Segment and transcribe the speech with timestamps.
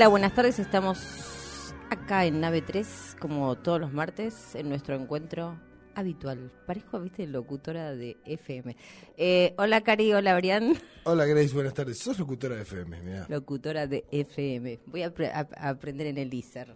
[0.00, 0.58] Hola, buenas tardes.
[0.58, 5.60] Estamos acá en Nave 3, como todos los martes, en nuestro encuentro
[5.94, 6.50] habitual.
[6.66, 8.78] Parezco, viste, locutora de FM.
[9.18, 10.10] Eh, hola, Cari.
[10.14, 10.72] Hola, Brian.
[11.04, 11.52] Hola, Grace.
[11.52, 11.98] Buenas tardes.
[11.98, 13.26] Sos locutora de FM, mira.
[13.28, 14.80] Locutora de FM.
[14.86, 16.74] Voy a, apre- a- a aprender en el ISER.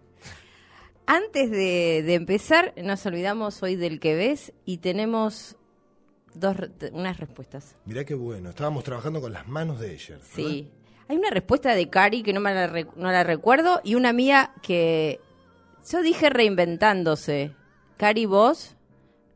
[1.07, 5.57] Antes de, de empezar, nos olvidamos hoy del que ves y tenemos
[6.35, 6.59] dos,
[6.93, 7.75] unas respuestas.
[7.87, 8.51] Mirá qué bueno.
[8.51, 10.19] Estábamos trabajando con las manos de ella.
[10.21, 10.69] Sí.
[11.09, 14.53] Hay una respuesta de Cari que no me la, no la recuerdo y una mía
[14.63, 15.21] que
[15.91, 17.55] yo dije reinventándose.
[17.97, 18.77] Cari, vos,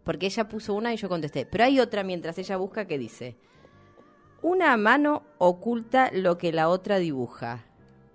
[0.05, 1.47] porque ella puso una y yo contesté.
[1.47, 3.36] Pero hay otra mientras ella busca que dice,
[4.41, 7.66] una mano oculta lo que la otra dibuja.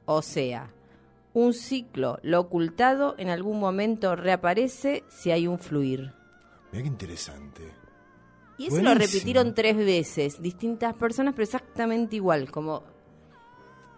[0.06, 0.74] O sea,
[1.34, 6.14] un ciclo, lo ocultado en algún momento reaparece si hay un fluir.
[6.72, 7.72] Mirá qué interesante.
[8.58, 12.84] Y eso lo repitieron tres veces, distintas personas, pero exactamente igual, como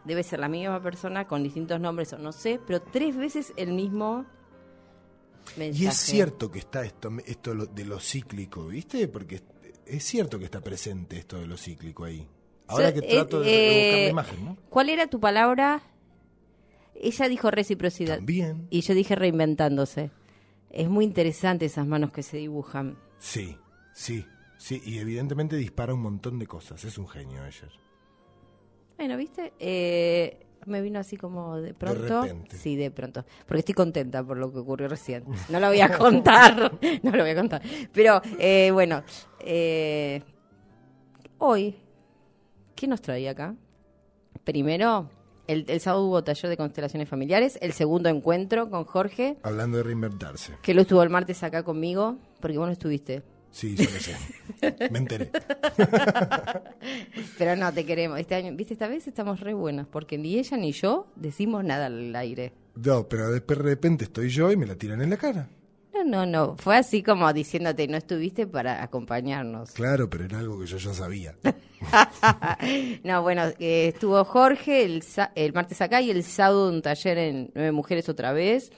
[0.06, 3.74] debe ser la misma persona con distintos nombres o no sé, pero tres veces el
[3.74, 4.26] mismo
[5.58, 5.84] mensaje.
[5.84, 9.08] Y es cierto que está esto, esto de lo cíclico, ¿viste?
[9.08, 9.42] Porque
[9.86, 12.28] es, cierto que está presente esto de lo cíclico ahí.
[12.68, 14.58] Ahora So- que trato de eh, buscar la eh, imagen, ¿no?
[14.70, 15.82] ¿Cuál era tu palabra?
[16.96, 18.68] Ella dijo reciprocidad También.
[18.70, 20.12] y yo dije reinventándose.
[20.70, 22.98] Es muy interesante esas manos que se dibujan.
[23.20, 23.58] Sí,
[23.94, 24.26] sí,
[24.58, 24.82] sí.
[24.86, 26.84] Y evidentemente dispara un montón de cosas.
[26.86, 27.70] Es un genio ella.
[28.98, 29.54] Bueno, ¿viste?
[29.60, 32.24] Eh, me vino así como de pronto.
[32.24, 32.56] repente.
[32.58, 33.24] Sí, de pronto.
[33.46, 35.24] Porque estoy contenta por lo que ocurrió recién.
[35.50, 36.72] No lo voy a contar.
[37.04, 37.62] no lo voy a contar.
[37.94, 39.04] Pero, eh, bueno.
[39.42, 40.24] eh,
[41.38, 41.76] hoy,
[42.76, 43.56] ¿qué nos traía acá?
[44.44, 45.10] Primero,
[45.48, 47.58] el, el sábado hubo taller de constelaciones familiares.
[47.62, 50.54] El segundo encuentro con Jorge, Hablando de reinventarse.
[50.62, 53.24] que lo estuvo el martes acá conmigo, porque vos no estuviste.
[53.56, 54.90] Sí, yo lo sé.
[54.92, 55.32] Me enteré.
[57.38, 58.20] Pero no, te queremos.
[58.20, 61.86] Este año, viste, esta vez estamos re buenas, porque ni ella ni yo decimos nada
[61.86, 62.52] al aire.
[62.76, 65.48] No, pero de repente estoy yo y me la tiran en la cara.
[65.94, 66.58] No, no, no.
[66.58, 69.72] Fue así como diciéndote, no estuviste para acompañarnos.
[69.72, 71.38] Claro, pero era algo que yo ya sabía.
[73.06, 75.02] no, bueno, eh, estuvo Jorge el,
[75.36, 78.74] el martes acá y el sábado un taller en Nueve Mujeres otra vez.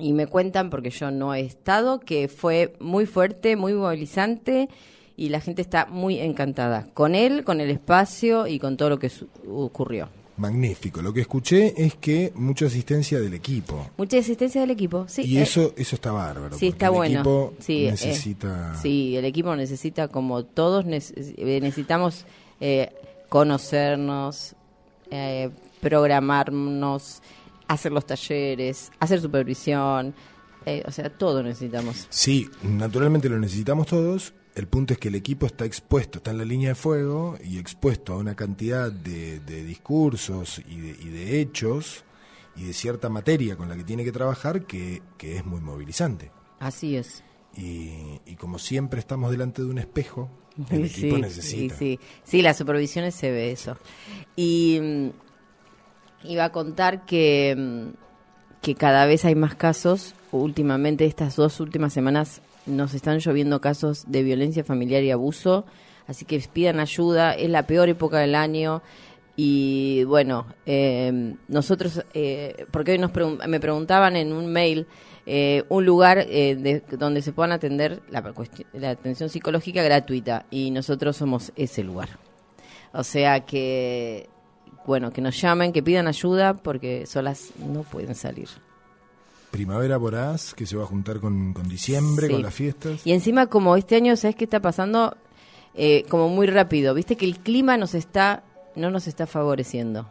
[0.00, 4.68] Y me cuentan, porque yo no he estado, que fue muy fuerte, muy movilizante
[5.16, 8.98] y la gente está muy encantada con él, con el espacio y con todo lo
[8.98, 9.10] que
[9.48, 10.08] ocurrió.
[10.36, 11.00] Magnífico.
[11.00, 13.88] Lo que escuché es que mucha asistencia del equipo.
[13.96, 15.22] Mucha existencia del equipo, sí.
[15.22, 16.58] y eh, eso eso está bárbaro.
[16.58, 17.14] Sí, está el bueno.
[17.20, 18.74] equipo sí, eh, necesita...
[18.82, 22.26] sí, el equipo necesita, como todos, eh, necesitamos
[22.60, 22.90] eh,
[23.28, 24.56] conocernos,
[25.80, 27.22] programarnos,
[27.68, 30.14] hacer los talleres, hacer supervisión,
[30.66, 32.06] eh, o sea, todo necesitamos.
[32.10, 34.34] Sí, naturalmente lo necesitamos todos.
[34.54, 37.58] El punto es que el equipo está expuesto, está en la línea de fuego y
[37.58, 42.04] expuesto a una cantidad de, de discursos y de, y de hechos
[42.56, 46.30] y de cierta materia con la que tiene que trabajar que, que es muy movilizante.
[46.60, 47.24] Así es.
[47.56, 50.30] Y, y como siempre estamos delante de un espejo,
[50.70, 51.74] el equipo necesita.
[51.76, 53.76] Sí, sí, sí, las supervisiones se ve eso.
[54.36, 55.08] Y mm,
[56.24, 57.88] iba a contar que, mm,
[58.62, 60.14] que cada vez hay más casos.
[60.32, 65.64] Últimamente, estas dos últimas semanas, nos están lloviendo casos de violencia familiar y abuso.
[66.06, 67.32] Así que pidan ayuda.
[67.34, 68.82] Es la peor época del año.
[69.36, 74.86] Y bueno, eh, nosotros, eh, porque hoy nos pregun- me preguntaban en un mail
[75.26, 78.22] eh, un lugar eh, de- donde se puedan atender la,
[78.74, 82.10] la atención psicológica gratuita y nosotros somos ese lugar.
[82.92, 84.28] O sea que,
[84.86, 88.48] bueno, que nos llamen, que pidan ayuda porque solas no pueden salir.
[89.50, 92.32] Primavera voraz que se va a juntar con, con diciembre, Sí.
[92.32, 93.06] con las fiestas.
[93.06, 95.16] Y encima como este año, ¿sabes qué está pasando?
[95.74, 96.92] Eh, como muy rápido.
[96.94, 98.42] Viste que el clima nos está,
[98.74, 100.08] no nos está favoreciendo.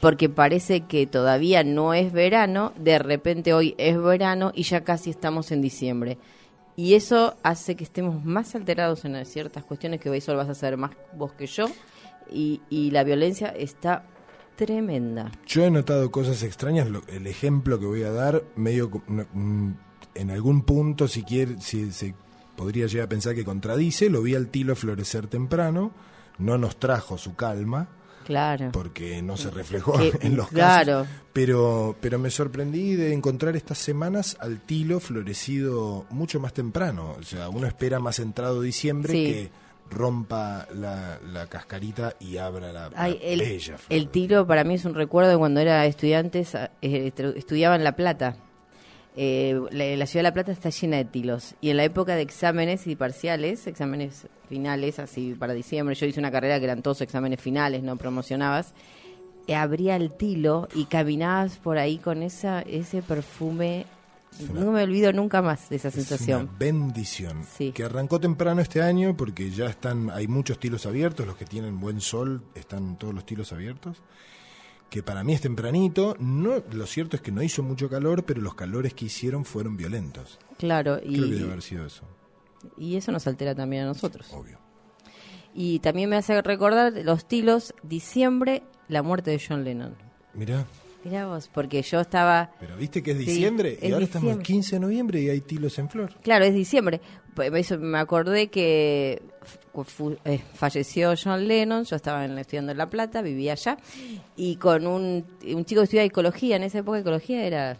[0.00, 5.10] Porque parece que todavía no es verano, de repente hoy es verano y ya casi
[5.10, 6.16] estamos en diciembre.
[6.76, 10.54] Y eso hace que estemos más alterados en ciertas cuestiones que hoy solo vas a
[10.54, 11.66] saber más vos que yo.
[12.30, 14.06] Y, y la violencia está
[14.56, 15.30] tremenda.
[15.46, 16.88] Yo he notado cosas extrañas.
[16.88, 19.70] lo- el ejemplo que voy a dar, medio mm,
[20.14, 22.14] en algún punto, si quiere, si se
[22.56, 25.92] podría llegar a pensar que contradice, lo vi al tilo florecer temprano.
[26.38, 27.88] No nos trajo su calma
[28.24, 28.70] Claro.
[28.72, 31.02] porque no se reflejó Que- en los claro.
[31.02, 31.08] casos.
[31.32, 37.16] Pero, pero me sorprendí de encontrar estas semanas al tilo florecido mucho más temprano.
[37.18, 39.24] O sea, uno espera más entrado diciembre Sí.
[39.26, 39.50] que
[39.90, 43.96] rompa la, la cascarita y abra la, la Ay, el, bella flor.
[43.98, 46.40] el tiro para mí es un recuerdo de cuando era estudiante,
[46.82, 48.36] eh, estu- estudiaba en La Plata.
[49.16, 51.54] Eh, la, la ciudad de La Plata está llena de tilos.
[51.60, 56.18] Y en la época de exámenes y parciales, exámenes finales, así para diciembre, yo hice
[56.18, 58.74] una carrera que eran todos exámenes finales, no promocionabas.
[59.54, 63.86] abría el tilo y caminabas por ahí con esa ese perfume.
[64.52, 66.42] No me olvido nunca más de esa sensación.
[66.42, 67.44] Una bendición.
[67.56, 67.72] Sí.
[67.72, 71.78] Que arrancó temprano este año porque ya están, hay muchos tilos abiertos, los que tienen
[71.80, 74.02] buen sol están todos los tilos abiertos.
[74.90, 76.16] Que para mí es tempranito.
[76.18, 79.76] No, lo cierto es que no hizo mucho calor, pero los calores que hicieron fueron
[79.76, 80.38] violentos.
[80.58, 82.02] Claro, Creo que debe y, haber sido eso,
[82.76, 84.32] y eso nos altera también a nosotros.
[84.32, 84.58] obvio.
[85.52, 89.94] Y también me hace recordar los tilos, diciembre, la muerte de John Lennon.
[90.32, 90.66] Mirá,
[91.04, 92.50] Mirá vos, porque yo estaba...
[92.58, 94.46] pero viste que es Sí, diciembre y es ahora estamos el diciembre.
[94.46, 96.14] 15 de noviembre y hay tilos en flor.
[96.22, 97.00] Claro, es diciembre.
[97.54, 99.22] Eso, me acordé que
[100.24, 103.76] eh, falleció John Lennon, yo estaba estudiando en La Plata, vivía allá,
[104.36, 107.76] y con un, un chico que estudiaba ecología, en esa época ecología era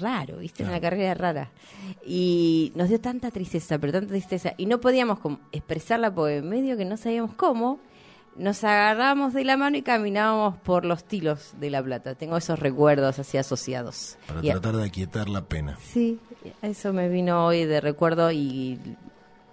[0.00, 0.64] raro, ¿viste?
[0.64, 1.50] Una carrera rara.
[2.04, 5.18] Y nos dio tanta tristeza, pero tanta tristeza, y no podíamos
[5.52, 7.78] expresarla porque medio que no sabíamos cómo,
[8.36, 12.14] nos agarramos de la mano y caminábamos por los tilos de La Plata.
[12.14, 14.16] Tengo esos recuerdos así asociados.
[14.26, 15.78] Para Y tratar de aquietar la pena.
[15.82, 16.18] Sí,
[16.62, 18.78] eso me vino hoy de recuerdo y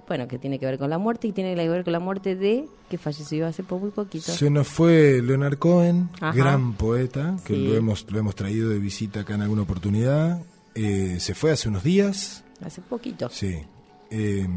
[0.08, 2.36] bueno, que tiene que ver con la muerte y tiene que ver con la muerte
[2.36, 4.32] de que falleció hace po- muy poquito.
[4.32, 6.32] Se nos fue Leonard Cohen, Ajá.
[6.36, 7.68] gran poeta, que Sí.
[7.68, 10.42] lo hemos lo hemos traído de visita acá en alguna oportunidad.
[10.74, 13.30] Eh, se fue hace unos días, Hace poquito.
[13.30, 13.60] sí.
[14.12, 14.48] Eh,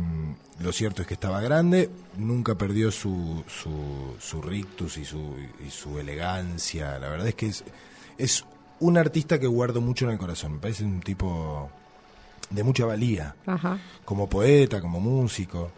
[0.60, 5.34] lo cierto es que estaba grande, nunca perdió su, su, su rictus y su,
[5.66, 6.99] y su elegancia.
[6.99, 7.64] La verdad es que es,
[8.19, 8.44] es
[8.81, 10.54] un artista que guardo mucho en el corazón.
[10.54, 11.70] Me parece un tipo
[12.50, 13.78] de mucha valía Ajá.
[14.04, 15.70] como poeta, como músico.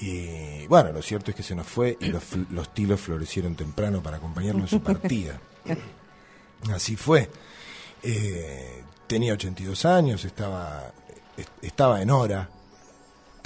[0.00, 4.02] Y bueno, lo cierto es que se nos fue y los, los tilos florecieron temprano
[4.02, 5.40] para acompañarlo en su partida.
[6.72, 7.30] Así fue.
[8.02, 10.92] Eh, tenía 82 años, estaba,
[11.36, 12.48] est- estaba en hora,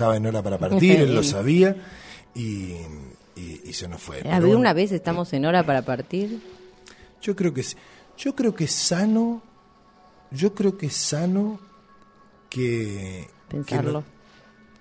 [0.01, 1.77] estaba en hora para partir, él lo sabía
[2.35, 2.73] y,
[3.37, 4.19] y- y se nos fue.
[4.21, 6.41] Había bueno, una vez estamos en hora para partir.
[7.23, 7.77] yo creo que es,
[8.17, 9.43] yo creo que es sano,
[10.31, 11.61] yo creo que es sano
[12.49, 13.29] que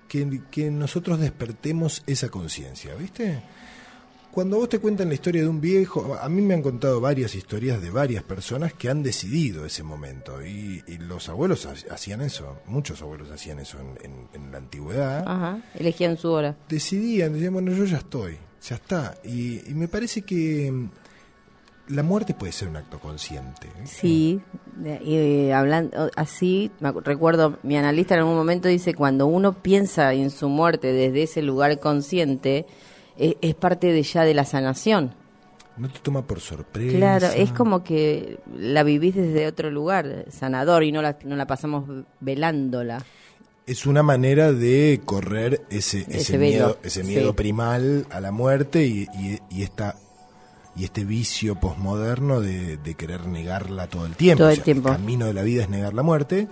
[0.08, 3.42] que, que nosotros despertemos esa conciencia, ¿viste?
[4.32, 7.34] Cuando vos te cuentan la historia de un viejo, a mí me han contado varias
[7.34, 12.20] historias de varias personas que han decidido ese momento y, y los abuelos ha- hacían
[12.20, 15.24] eso, muchos abuelos hacían eso en, en- en la antigüedad.
[15.26, 15.58] Ajá.
[15.74, 16.56] Elegían su hora.
[16.68, 19.16] Decidían, decían, bueno, yo ya estoy, ya está.
[19.24, 20.90] Y, y me parece que mm,
[21.88, 23.66] la muerte puede ser un acto consciente.
[23.80, 23.96] ¿viste?
[24.00, 24.40] Sí,
[25.04, 30.14] y eh, hablando así, me recuerdo, mi analista en algún momento dice, cuando uno piensa
[30.14, 32.64] en su muerte desde ese lugar consciente,
[33.18, 35.14] e- es parte de ya de la sanación.
[35.76, 36.96] No te toma por sorpresa.
[36.96, 41.46] Claro, es como que la vivís desde otro lugar, sanador, y no la, no la
[41.46, 41.84] pasamos
[42.20, 43.02] velándola.
[43.66, 47.34] Es una manera de correr ese, ese, Ese velo, miedo, ese miedo sí.
[47.36, 49.96] primal a la muerte y, y, y esta
[50.76, 54.44] y este vicio posmoderno de, de querer negarla todo el tiempo.
[54.44, 54.88] Todo el tiempo.
[54.88, 56.48] camino de la vida es negar la muerte,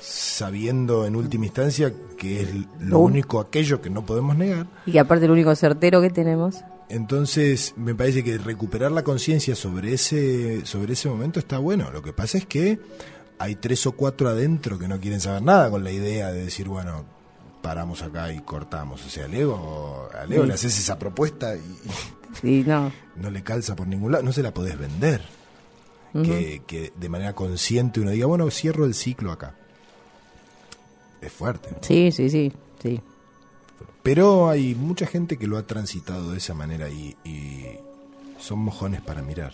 [0.00, 2.48] sabiendo en última instancia que es
[2.80, 4.66] lo único aquello que no podemos negar.
[4.86, 6.56] Y que aparte el único certero que tenemos.
[6.88, 11.90] Entonces, me parece que recuperar la conciencia sobre ese, sobre ese momento está bueno.
[11.90, 12.78] Lo que pasa es que
[13.38, 16.66] hay tres o cuatro adentro que no quieren saber nada con la idea de decir,
[16.68, 17.04] bueno,
[17.62, 19.04] paramos acá y cortamos.
[19.04, 20.48] O sea, a Leo, a Leo Sí.
[20.48, 21.60] le haces esa propuesta y
[22.40, 22.90] Sí, no.
[23.16, 25.20] no le calza por ningún lado, no se la podés vender.
[26.14, 29.54] que, que de manera consciente uno diga, bueno, cierro el ciclo acá.
[31.20, 31.70] Es fuerte.
[31.80, 33.00] Sí, sí, sí, sí.
[34.02, 37.64] Pero hay mucha gente que lo ha transitado de esa manera y, y
[38.38, 39.52] son mojones para mirar.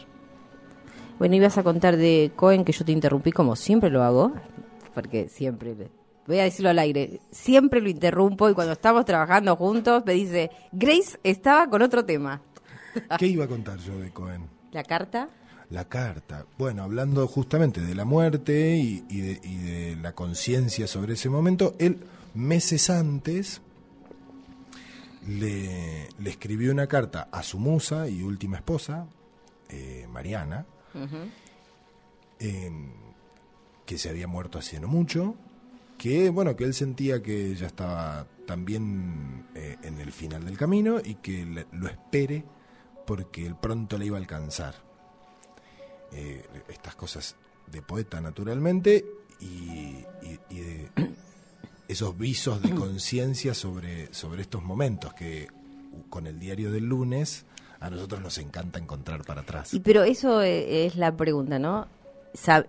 [1.18, 4.32] Bueno, ibas a contar de Cohen que yo te interrumpí como siempre lo hago,
[4.94, 5.74] porque siempre,
[6.26, 10.50] voy a decirlo al aire, siempre lo interrumpo y cuando estamos trabajando juntos me dice,
[10.72, 12.42] Grace estaba con otro tema.
[13.18, 14.48] ¿Qué iba a contar yo de Cohen?
[14.72, 15.28] La carta,
[15.74, 16.46] La carta.
[16.56, 21.28] Bueno, hablando justamente de la muerte y, y de, y de la conciencia sobre ese
[21.28, 21.98] momento, él
[22.34, 23.60] meses antes
[25.26, 29.06] le, le escribió una carta a su musa y última esposa,
[29.68, 30.66] eh, Mariana,
[32.38, 32.70] eh,
[33.86, 35.34] que se había muerto hace no mucho,
[35.98, 40.98] que bueno, que él sentía que ya estaba también eh, en el final del camino
[41.02, 42.44] y que le- lo espere
[43.06, 44.74] porque él pronto le iba a alcanzar.
[46.14, 47.34] Eh, estas cosas
[47.70, 49.04] de poeta naturalmente
[49.40, 49.44] y,
[50.22, 50.88] y- y de
[51.88, 55.48] esos visos de conciencia sobre, sobre estos momentos que
[56.08, 57.44] con el diario del lunes
[57.80, 59.74] a nosotros nos encanta encontrar para atrás.
[59.74, 61.86] y pero eso eh, es la pregunta, ¿no?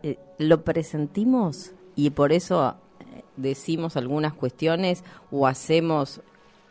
[0.04, 6.22] Eh, ¿Lo presentimos y por eso eh, decimos algunas cuestiones o hacemos,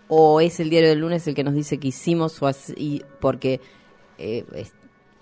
[0.09, 3.61] o es el diario del lunes el que nos dice que hicimos o así, porque
[4.19, 4.45] eh,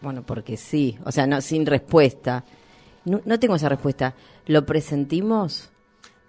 [0.03, 2.45] bueno, porque sí, o sea, no sin respuesta.
[3.05, 4.15] No, no tengo esa respuesta.
[4.47, 5.71] ¿Lo presentimos?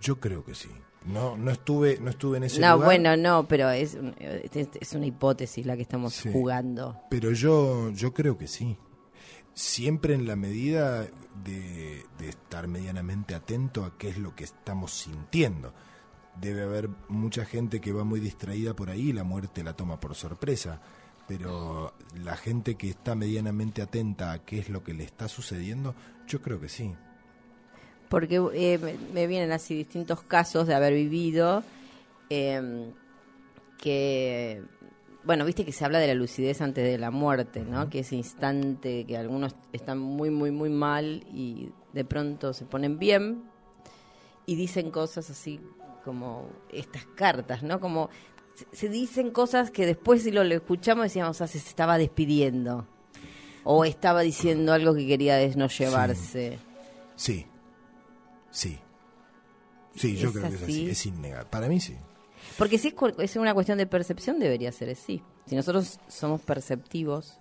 [0.02, 0.70] Yo creo que sí.
[1.06, 2.86] No, no estuve, no estuve en ese No, lugar.
[2.86, 6.30] bueno, no, pero es, es, es una hipótesis la que estamos Sí.
[6.32, 7.02] jugando.
[7.10, 8.78] Pero yo, yo creo que sí.
[9.54, 11.02] Siempre en la medida
[11.44, 15.74] de, de estar medianamente atento a qué es lo que estamos sintiendo.
[16.40, 20.00] Debe haber mucha gente que va muy distraída por ahí y la muerte la toma
[20.00, 20.82] por sorpresa.
[21.28, 25.96] Pero la gente que está medianamente atenta a qué es lo que le está sucediendo,
[26.28, 26.94] yo creo que sí.
[28.10, 31.64] Porque eh, me, me vienen así distintos casos de haber vivido
[32.30, 32.92] eh,
[33.78, 34.64] que,
[35.24, 37.90] bueno, viste que se habla de la lucidez antes de la muerte, ¿no?
[37.90, 42.98] Que ese instante que algunos están muy, muy, muy mal y de pronto se ponen
[42.98, 43.44] bien
[44.46, 45.60] y dicen cosas así
[46.04, 47.80] como estas cartas, ¿no?
[47.80, 48.10] Como
[48.72, 52.88] se, dicen cosas que después si lo, lo escuchamos decíamos, ah, se estaba despidiendo.
[53.64, 56.60] O estaba diciendo algo que quería no llevarse.
[57.16, 57.46] Sí.
[58.52, 58.78] Sí.
[59.96, 60.90] Sí, yo ¿Es creo que es así?
[60.90, 61.50] Es innegable.
[61.50, 61.96] Para mí sí.
[62.58, 65.24] Porque si es, es una cuestión de percepción, debería ser así.
[65.46, 67.40] Si nosotros somos perceptivos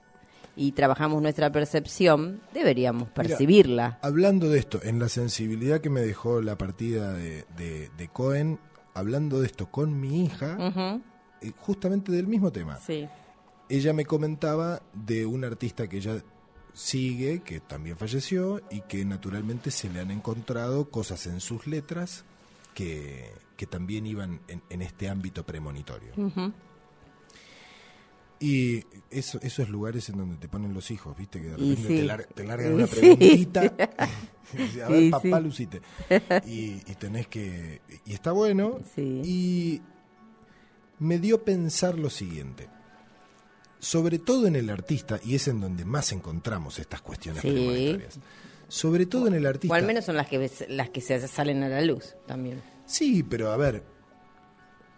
[0.54, 3.99] y trabajamos nuestra percepción, deberíamos percibirla.
[4.02, 8.59] Hablando de esto, en la sensibilidad que me dejó la partida de, de, de Cohen,
[8.94, 11.00] hablando de esto con mi hija,
[11.40, 12.78] eh, justamente del mismo tema.
[12.78, 13.08] Sí.
[13.68, 16.22] Ella me comentaba de un artista que ella
[16.75, 22.25] sigue, que también falleció, y que naturalmente se le han encontrado cosas en sus letras
[22.75, 26.12] que, que también iban en, en este ámbito premonitorio.
[28.40, 31.40] Y eso, esos lugares en donde te ponen los hijos, ¿viste?
[31.40, 31.87] Que de repente sí.
[31.96, 33.72] te, lar- te largan una preguntita.
[34.85, 35.44] a ver, papá, sí.
[35.44, 35.80] lucite.
[36.47, 37.80] Y, y tenés que.
[38.06, 38.78] Y está bueno.
[38.94, 39.23] Sí.
[39.25, 39.82] Y
[40.99, 42.68] me dio a pensar lo siguiente.
[43.78, 48.18] Sobre todo en el artista, y es en donde más encontramos estas cuestiones premonitorias.
[48.68, 49.73] Sobre todo en el artista.
[49.75, 52.62] O al menos son las que, las que se salen a la luz también.
[52.87, 53.82] Sí, pero a ver,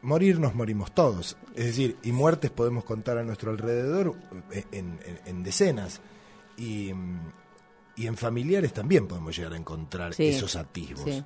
[0.03, 1.37] morir nos morimos todos.
[1.55, 4.15] Es decir, y muertes podemos contar a nuestro alrededor
[4.53, 6.01] eh, en, en- en decenas.
[6.59, 7.21] Y, mm,
[7.97, 11.05] y en familiares también podemos llegar a encontrar Sí, esos atisbos.
[11.05, 11.25] sí.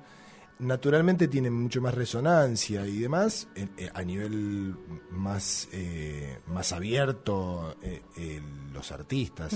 [0.59, 4.75] Naturalmente tienen mucho más resonancia y demás eh, a nivel
[5.09, 8.41] más, eh, más abierto eh,
[8.73, 9.55] los artistas.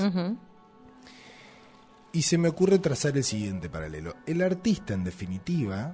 [2.14, 4.16] Y se me ocurre trazar el siguiente paralelo.
[4.26, 5.94] El artista, en definitiva,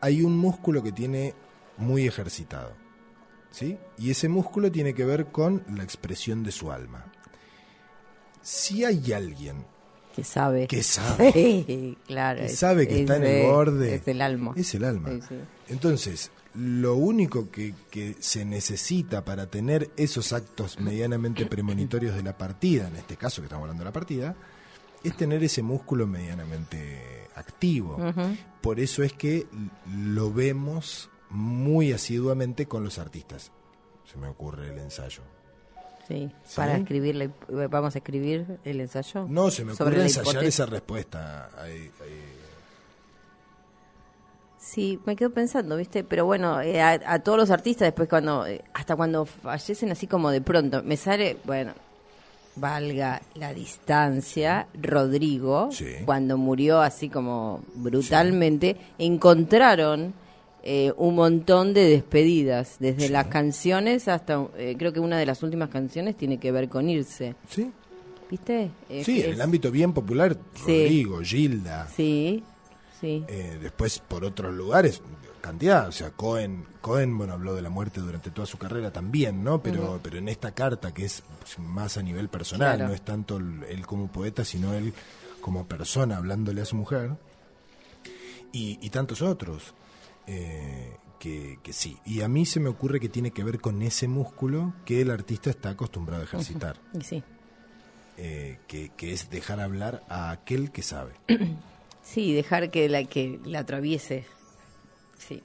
[0.00, 1.34] hay un músculo que tiene
[1.76, 2.74] muy ejercitado.
[3.52, 3.78] ¿Sí?
[3.96, 7.12] Y ese músculo tiene que ver con la expresión de su alma.
[8.42, 9.64] Si hay alguien
[10.16, 10.66] Que sabe.
[10.66, 11.32] que sabe,
[11.66, 12.40] Sí, claro.
[12.40, 14.54] que es- sabe que está en el borde, Es el alma.
[14.56, 15.10] es el alma.
[15.10, 15.34] Sí, sí.
[15.68, 22.38] Entonces, lo único que, que se necesita para tener esos actos medianamente premonitorios de la
[22.38, 24.34] partida, en este caso que estamos hablando de la partida,
[25.04, 27.98] es tener ese músculo medianamente activo.
[28.62, 29.46] Por eso es que
[29.94, 33.52] lo vemos muy asiduamente con los artistas.
[34.10, 35.22] Se me ocurre el ensayo.
[36.06, 36.56] Sí, ¿Sí?
[36.56, 37.30] para escribirle,
[37.70, 39.26] vamos a escribir el ensayo.
[39.28, 41.50] No, se me ocurre ensayar esa respuesta.
[41.60, 42.32] Ahí- ahí.
[44.58, 46.02] Sí, me quedo pensando, ¿viste?
[46.04, 50.06] Pero bueno, eh, a, a todos los artistas después cuando, eh, hasta cuando fallecen así
[50.06, 51.72] como de pronto, me sale, bueno,
[52.56, 55.86] valga la distancia, Rodrigo, Sí.
[56.04, 60.14] cuando murió así como brutalmente, encontraron
[60.68, 63.12] eh, un montón de despedidas, desde Sí.
[63.12, 66.90] las canciones hasta, eh, creo que una de las últimas canciones tiene que ver con
[66.90, 67.70] irse, ¿Sí?
[68.28, 68.70] ¿viste?
[69.04, 70.62] Sí, en el ámbito bien popular, Sí.
[70.62, 71.86] Rodrigo, Gilda.
[71.94, 72.42] Sí,
[73.00, 73.24] sí.
[73.28, 75.00] Eh, después por otros lugares,
[75.40, 79.44] cantidad, o sea, Cohen, Cohen, bueno, habló de la muerte durante toda su carrera también,
[79.44, 79.62] ¿no?
[79.62, 81.22] Pero, pero en esta carta que es
[81.58, 82.88] más a nivel personal, Claro.
[82.88, 84.92] no es tanto él como poeta, sino él
[85.40, 87.12] como persona hablándole a su mujer,
[88.52, 89.72] y, y tantos otros.
[90.26, 93.80] Eh, que, que sí, y a mí se me ocurre que tiene que ver con
[93.82, 97.22] ese músculo que el artista está acostumbrado a ejercitar, Y sí.
[98.18, 101.12] eh, que, que es dejar hablar a aquel que sabe.
[102.02, 104.26] Sí, dejar que la que la atraviese.
[105.18, 105.42] Sí.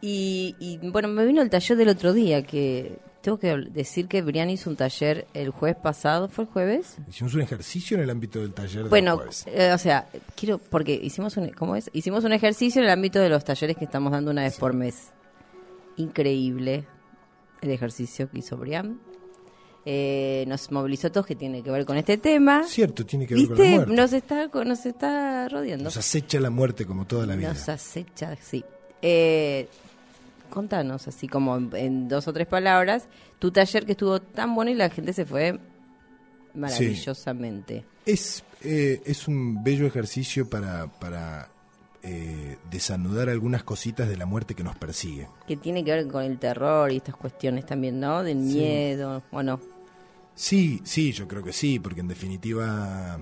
[0.00, 4.22] Y, y, bueno, me vino el taller del otro día que tengo que decir que
[4.22, 6.96] Brian hizo un taller el jueves pasado, ¿fue el jueves?
[7.08, 10.94] Hicimos un ejercicio en el ámbito del taller del Bueno, eh, o sea, quiero porque
[10.94, 11.90] hicimos un ¿cómo es?
[11.92, 14.72] Hicimos un ejercicio en el ámbito de los talleres que estamos dando una vez por
[14.72, 15.12] mes.
[15.96, 16.86] Increíble
[17.60, 19.00] el ejercicio que hizo Brian.
[19.84, 22.64] Eh, nos movilizó a todos que tiene que ver con este tema.
[22.64, 23.92] Cierto, tiene que ver con la muerte.
[23.94, 25.84] Nos está nos está rodeando.
[25.84, 27.54] Nos acecha la muerte como toda la vida.
[27.54, 28.64] Nos acecha, sí.
[29.00, 29.68] Eh,
[30.48, 34.74] contanos, así como en, dos o tres palabras, tu taller que estuvo tan bueno y
[34.74, 35.58] la gente se fue
[36.54, 37.84] maravillosamente.
[38.04, 41.48] Es, eh, es un bello ejercicio para, para
[42.02, 45.28] eh, desanudar algunas cositas de la muerte que nos persigue.
[45.46, 48.22] Que tiene que ver con el terror y estas cuestiones también, ¿no?
[48.22, 49.60] Del miedo, ¿o no?
[50.34, 53.18] Sí, sí, yo creo que sí, porque en definitiva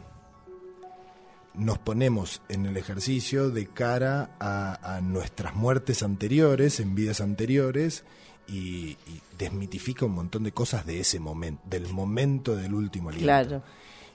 [1.57, 8.05] nos ponemos en el ejercicio de cara a, nuestras muertes anteriores, en vidas anteriores,
[8.47, 8.97] y,
[9.39, 13.27] desmitifica un montón de cosas de ese momento, del momento del último aliento.
[13.27, 13.63] Claro.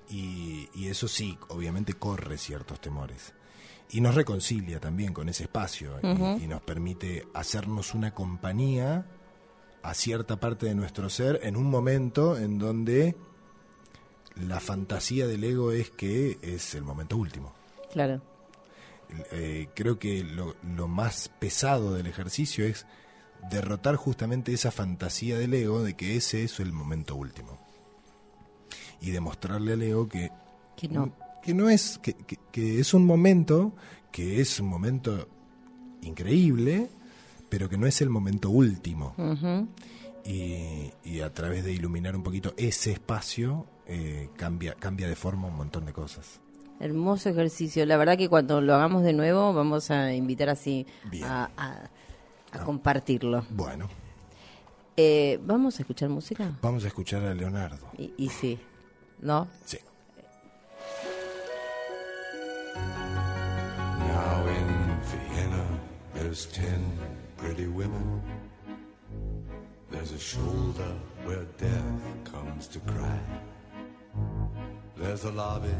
[0.09, 3.33] Y, eso sí, obviamente corre ciertos temores.
[3.91, 9.05] Y nos reconcilia también con ese espacio y, nos permite hacernos una compañía
[9.83, 13.15] a cierta parte de nuestro ser en un momento en donde
[14.35, 17.53] la fantasía del ego es que es el momento último.
[17.91, 18.21] Claro.
[19.31, 22.85] Eh, creo que lo, lo, más pesado del ejercicio es
[23.49, 27.59] derrotar justamente esa fantasía del ego de que ese es el momento último.
[29.01, 30.31] Y demostrarle al ego que,
[30.77, 32.13] que no, que no es, que,
[32.51, 33.73] que, es un momento,
[34.11, 35.27] que es un momento
[36.03, 36.87] increíble,
[37.49, 39.13] pero que no es el momento último.
[40.23, 45.49] y, y, a través de iluminar un poquito ese espacio, eh, cambia, cambia de forma
[45.49, 46.39] un montón de cosas.
[46.79, 47.85] Hermoso ejercicio.
[47.85, 50.87] La verdad que cuando lo hagamos de nuevo vamos a invitar así
[51.25, 51.89] a, a,
[52.53, 52.63] ah.
[52.63, 53.45] compartirlo.
[53.49, 53.89] Bueno.
[54.95, 56.57] Eh, ¿Vamos a escuchar música?
[56.61, 57.85] Vamos a escuchar a Leonardo.
[57.97, 58.57] Y, y sí,
[59.19, 59.47] ¿no?
[59.65, 59.77] Sí.
[64.07, 65.65] Now in Vienna
[66.13, 66.97] there's ten
[67.35, 68.21] pretty women.
[69.91, 70.93] There's a shoulder
[71.25, 73.19] where death comes to cry.
[74.97, 75.75] There's a lobby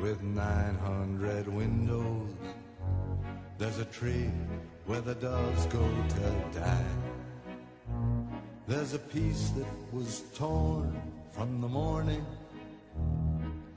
[0.00, 2.30] with 900 windows.
[3.58, 4.30] There's a tree
[4.86, 6.84] where the doves go to die.
[8.66, 12.26] There's a piece that was torn from the morning,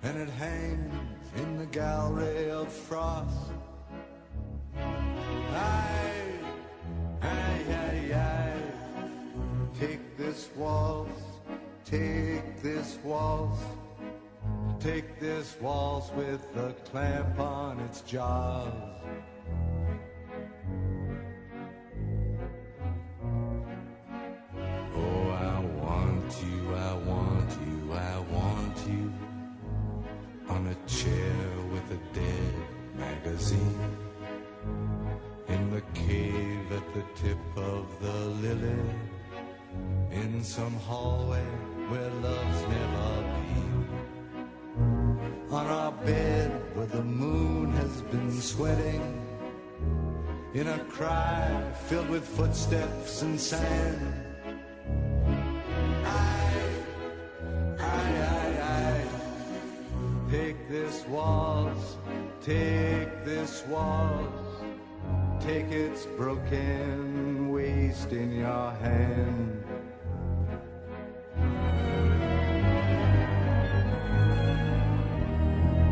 [0.03, 0.93] and it hangs
[1.35, 3.51] in the gallery of frost.
[4.75, 6.31] Aye,
[7.21, 8.61] aye, aye, aye.
[9.79, 11.21] Take this waltz,
[11.85, 13.61] take this waltz.
[14.79, 18.71] Take this waltz with a clamp on its jaws.
[52.39, 54.13] Footsteps and sand.
[56.05, 56.53] I,
[57.77, 61.97] I, I, I, take this waltz,
[62.39, 64.63] take this waltz,
[65.41, 69.63] take its broken waist in your hand.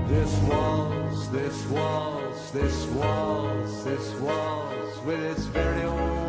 [0.07, 6.26] This waltz, this waltz, this waltz, this waltz, with its very own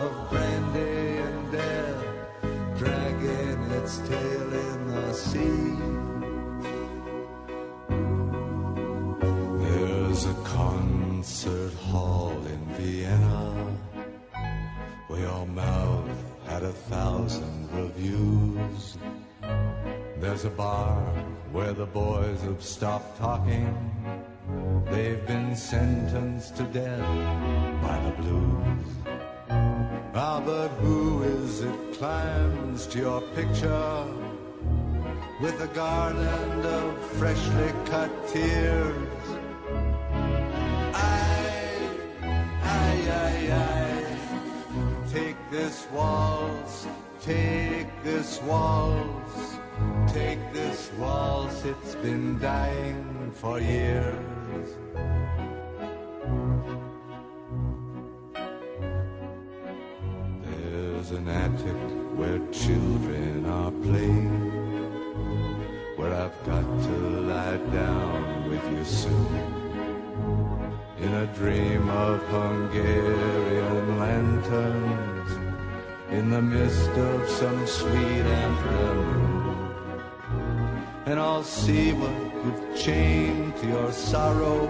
[0.00, 2.04] of brandy and death,
[2.78, 5.72] dragging its tail in the sea.
[9.64, 13.52] There's a concert hall in Vienna
[15.08, 16.08] where your mouth
[16.46, 18.96] had a thousand reviews.
[20.18, 21.00] There's a bar
[21.50, 23.66] where the boys have stopped talking.
[24.86, 29.11] They've been sentenced to death by the blues.
[30.14, 34.04] Ah, but who is it climbs to your picture
[35.40, 39.24] with a garland of freshly cut tears?
[40.94, 41.74] I,
[42.62, 42.92] I,
[43.24, 46.86] I, I, take this waltz,
[47.20, 49.58] take this waltz.
[50.08, 54.68] Take this waltz, it's been dying for years.
[61.12, 61.80] An attic
[62.18, 64.34] where children are playing,
[65.96, 66.96] where I've got to
[67.32, 69.36] lie down with you soon.
[70.98, 75.30] In a dream of Hungarian lanterns,
[76.10, 79.32] in the mist of some sweet afternoon
[81.06, 82.12] and I'll see what
[82.44, 84.68] you've chained to your sorrow.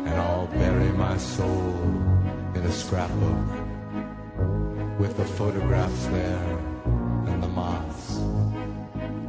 [0.05, 2.08] and I'll bury my soul
[2.59, 3.47] in a scrapbook
[4.99, 6.59] with the photographs there
[7.27, 8.17] and the moths.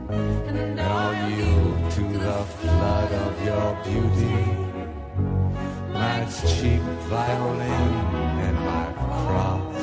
[0.08, 4.42] And I'll yield to the flood of your beauty,
[5.92, 6.82] my cheap
[7.14, 7.92] violin
[8.46, 8.86] and my
[9.22, 9.76] cross.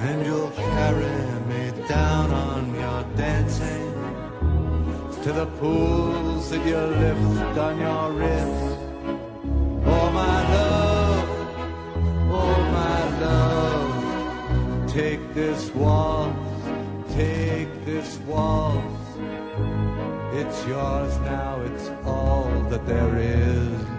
[0.00, 1.18] And you'll carry
[1.50, 3.94] me down on your dancing
[5.22, 8.78] to the pools that you lift on your wrist.
[9.86, 10.81] Oh my love,
[13.22, 16.64] love, take this waltz,
[17.14, 19.08] take this waltz.
[20.34, 23.91] It's yours now, it's all that there is.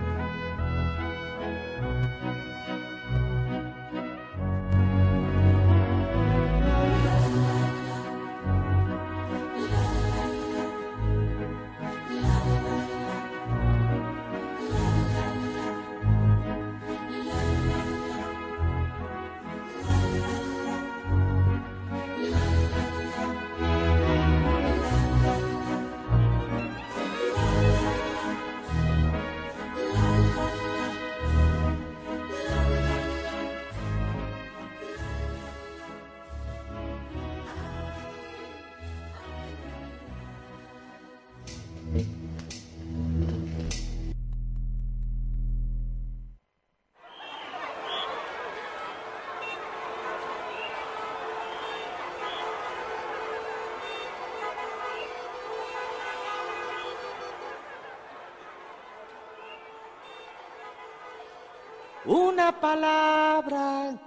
[62.51, 63.99] Palabra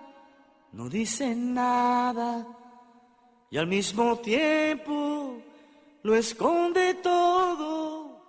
[0.72, 2.46] no dice nada
[3.50, 5.38] y al mismo tiempo
[6.02, 8.20] lo esconde todo,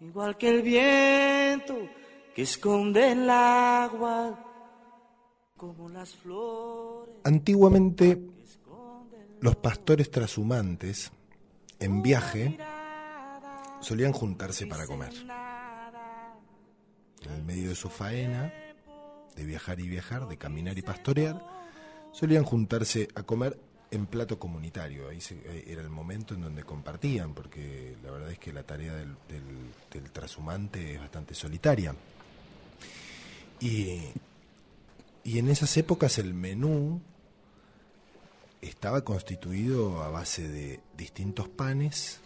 [0.00, 1.74] igual que el viento
[2.34, 4.38] que esconde el agua,
[5.56, 7.14] como las flores.
[7.24, 8.20] Antiguamente,
[9.40, 11.10] los pastores trashumantes,
[11.78, 12.58] en viaje,
[13.80, 15.14] solían juntarse para comer.
[17.22, 18.52] En el medio de su faena,
[19.36, 21.40] de viajar y viajar, de caminar y pastorear,
[22.12, 23.58] solían juntarse a comer
[23.90, 25.08] en plato comunitario.
[25.08, 28.62] Ahí se- eh, era el momento en donde compartían, porque la verdad es que la
[28.64, 31.94] tarea del, del- trashumante es bastante solitaria.
[33.60, 34.00] Y,
[35.24, 37.00] y en esas épocas el menú
[38.60, 42.20] estaba constituido a base de distintos panes,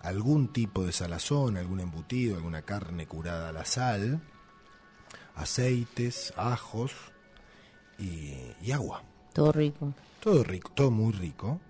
[0.00, 4.20] algún tipo de salazón, algún embutido, alguna carne curada a la sal,
[5.34, 6.92] aceites, ajos
[7.98, 9.02] y, y agua.
[9.32, 9.92] Todo rico.
[10.20, 11.60] Todo rico, todo muy rico.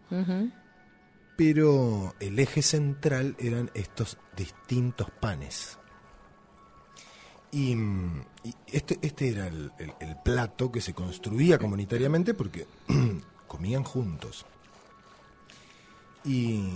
[1.37, 5.79] Pero el eje central eran estos distintos panes.
[7.51, 12.67] Y, y este, este era el, el- el plato que se construía comunitariamente porque
[13.49, 14.45] comían juntos.
[16.25, 16.69] Y,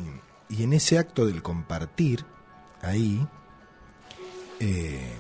[0.49, 2.25] y en ese acto del compartir,
[2.83, 3.27] ahí,
[4.61, 5.17] eh,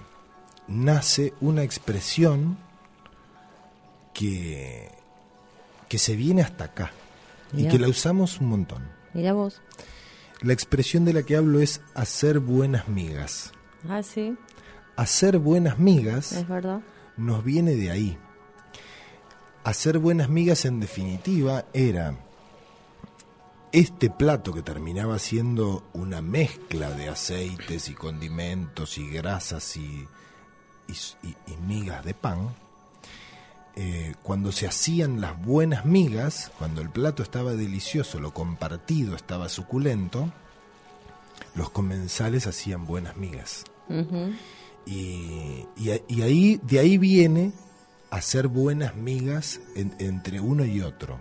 [0.69, 2.59] nace una expresión
[4.15, 4.91] que,
[5.89, 6.93] que se viene hasta acá
[7.53, 8.89] y que la usamos un montón.
[9.15, 9.61] Mira vos.
[10.43, 13.53] La expresión de la que hablo es hacer buenas migas.
[13.89, 14.37] Ah, sí,
[14.97, 16.81] Hacer buenas migas es verdad.
[17.17, 18.19] nos viene de ahí.
[19.63, 22.19] Hacer buenas migas en definitiva era
[23.71, 30.07] este plato que terminaba siendo una mezcla de aceites y condimentos y grasas y,
[30.89, 32.55] y- y- y migas de pan.
[33.81, 39.49] eh, cuando se hacían las buenas migas, cuando el plato estaba delicioso, lo compartido estaba
[39.49, 40.33] suculento,
[41.55, 43.63] los comensales hacían buenas migas.
[44.85, 47.53] Y, y ahí, de ahí viene
[48.11, 51.21] hacer buenas migas en- entre uno y otro.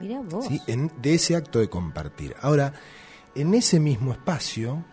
[0.00, 0.46] Mira vos.
[0.46, 0.60] ¿sí?
[0.66, 2.34] En- de ese acto de compartir.
[2.42, 2.72] Ahora,
[3.36, 4.84] en ese mismo espacio,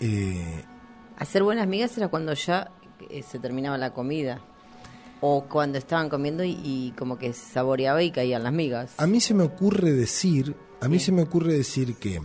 [0.00, 0.64] eh,
[1.16, 2.70] Hacer buenas migas era cuando ya
[3.10, 4.40] eh, se terminaba la comida.
[5.20, 8.92] O cuando estaban comiendo y, y como que saboreaba y caían las migas.
[8.98, 12.20] a mí se me ocurre decir, a mí se me ocurre decir que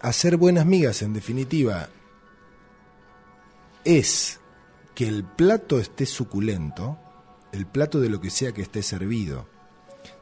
[0.00, 1.90] hacer buenas migas, en definitiva,
[3.84, 4.40] es
[4.94, 6.98] que el plato esté suculento,
[7.52, 9.46] el plato de lo que sea que esté servido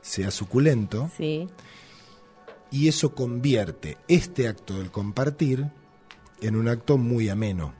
[0.00, 1.46] sea suculento, Sí.
[2.70, 5.70] y eso convierte este acto del compartir
[6.40, 7.74] en un acto muy ameno.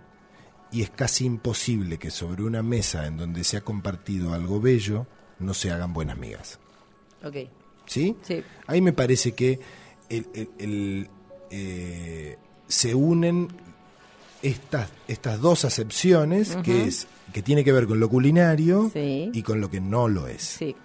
[0.71, 5.07] Y es casi imposible que sobre una mesa en donde se ha compartido algo bello
[5.39, 6.59] no se hagan buenas migas.
[7.25, 7.37] Ok.
[7.87, 8.17] ¿Sí?
[8.23, 8.43] Sí.
[8.67, 9.61] Ahí me parece que
[10.11, 11.11] el- el- el,
[11.51, 13.49] eh, se unen
[14.43, 19.31] estas, estas dos acepciones, que es que tiene que ver con lo culinario Sí.
[19.33, 20.43] y con lo que no lo es.
[20.43, 20.77] Sí.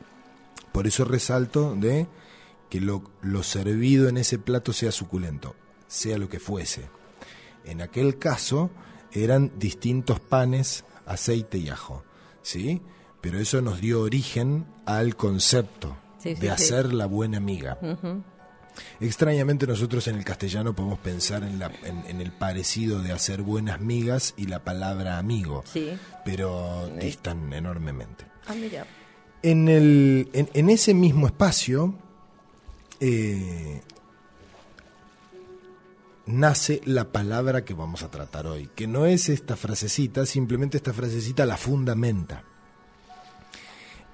[0.71, 2.07] Por eso resalto de
[2.69, 5.55] que lo, lo servido en ese plato sea suculento,
[5.87, 6.81] sea lo que fuese.
[7.65, 8.71] En aquel caso
[9.13, 12.03] eran distintos panes, aceite y ajo,
[12.41, 12.81] ¿sí?
[13.21, 16.53] Pero eso nos dio origen al concepto Sí, sí, de sí.
[16.53, 17.77] hacer la buena amiga.
[18.99, 23.41] Extrañamente nosotros en el castellano podemos pensar en, la- en- en el parecido de hacer
[23.43, 25.91] buenas migas y la palabra amigo, Sí.
[26.25, 28.25] pero distan enormemente.
[28.47, 28.85] Ah, mira.
[29.43, 31.93] En, el, en, en ese mismo espacio
[32.99, 33.81] eh,
[36.25, 40.93] nace la palabra que vamos a tratar hoy, que no es esta frasecita, simplemente esta
[40.93, 42.43] frasecita la fundamenta.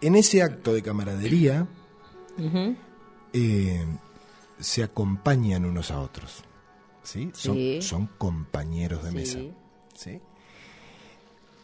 [0.02, 1.68] En ese acto de camaradería
[3.34, 3.86] eh,
[4.60, 6.44] se acompañan unos a otros.
[7.04, 7.32] ¿sí?
[7.34, 7.82] Son, Sí.
[7.82, 9.16] son compañeros de Sí.
[9.16, 9.40] mesa.
[9.96, 10.22] ¿sí?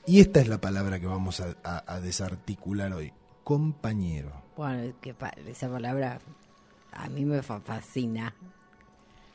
[0.08, 3.14] Y esta es la palabra que vamos a, a- a desarticular hoy.
[3.44, 4.32] Compañero.
[4.58, 6.20] Bueno, es que pa- esa palabra
[6.92, 8.34] a mí me fa- fascina.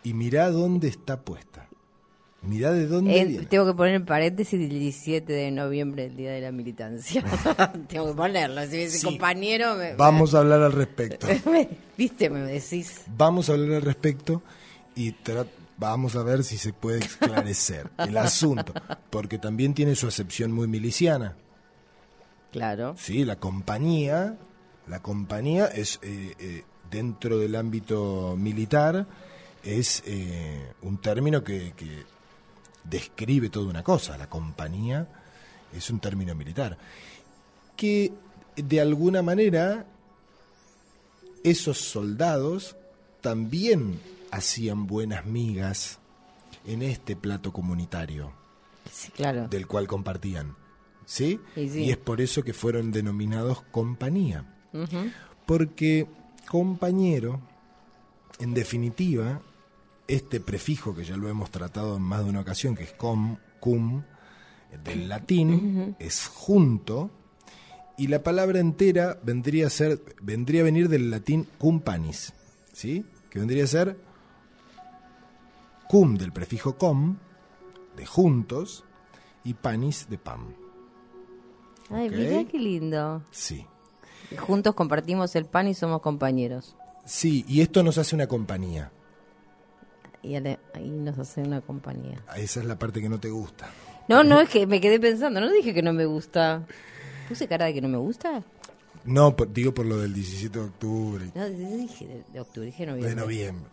[0.02, 1.68] Y mirá dónde está puesta.
[2.42, 3.46] Mirá de dónde viene.
[3.46, 7.22] tengo que poner en paréntesis el 17 de noviembre, el día de la militancia.
[7.88, 8.66] tengo que ponerlo.
[8.66, 9.06] Si ese Sí.
[9.06, 11.26] compañero me, Vamos a hablar al respecto.
[11.98, 13.02] viste, me decís.
[13.14, 14.42] Vamos a hablar al respecto
[14.96, 15.14] y
[15.76, 18.72] vamos a ver si se puede esclarecer el asunto.
[19.10, 21.36] Porque también tiene su acepción muy miliciana.
[22.52, 22.94] Claro.
[22.98, 24.38] Sí, la compañía,
[24.88, 29.06] la compañía es eh, eh, dentro del ámbito militar
[29.62, 32.04] es eh, un término que, que
[32.84, 34.16] describe toda una cosa.
[34.18, 35.06] La compañía
[35.72, 36.76] es un término militar
[37.76, 38.12] que
[38.56, 39.86] de alguna manera
[41.44, 42.76] esos soldados
[43.20, 45.98] también hacían buenas migas
[46.66, 48.32] en este plato comunitario
[48.92, 49.48] Sí, claro.
[49.48, 50.56] del cual compartían.
[51.06, 51.40] ¿Sí?
[51.56, 51.84] Y sí.
[51.84, 54.44] Y es por eso que fueron denominados compañía.
[55.46, 56.06] Porque
[56.48, 57.40] compañero,
[58.38, 59.40] en definitiva,
[60.14, 63.36] este prefijo que ya lo hemos tratado en más de una ocasión, que es com,
[63.60, 64.02] cum,
[64.84, 67.10] del latín, es junto,
[67.96, 72.32] y la palabra entera vendría a ser, vendría a venir del latín cum panis,
[72.72, 73.04] ¿sí?
[73.30, 73.96] Que vendría a ser
[75.88, 77.16] cum del prefijo com,
[77.96, 78.84] de juntos,
[79.44, 80.54] y panis de pan.
[81.90, 82.14] Ay, Ok.
[82.14, 83.22] mira qué lindo.
[83.30, 83.66] Sí.
[84.38, 86.76] Juntos compartimos el pan y somos compañeros.
[87.04, 88.92] Sí, y esto nos hace una compañía.
[90.22, 92.22] Y ahí nos hace una compañía.
[92.36, 93.70] Esa es la parte que no te gusta.
[94.08, 95.40] No, no, es que me quedé pensando.
[95.40, 96.66] No dije que no me gusta.
[97.28, 98.42] ¿Puse cara de que no me gusta?
[99.04, 102.84] No, por- digo por lo del 17 de octubre, No, dije de, de octubre, dije
[102.84, 103.08] noviembre.
[103.14, 103.70] de noviembre.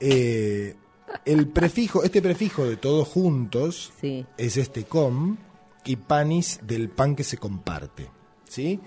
[0.00, 0.74] Eh,
[1.24, 4.26] el prefijo, este prefijo de todos juntos Sí.
[4.36, 5.36] es este com
[5.84, 8.08] y panis del pan que se comparte.
[8.48, 8.78] ¿Sí?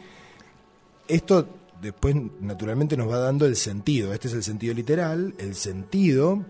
[1.07, 1.47] Esto
[1.81, 4.13] después naturalmente nos va dando el sentido.
[4.13, 5.33] Este es el sentido literal.
[5.37, 6.45] El sentido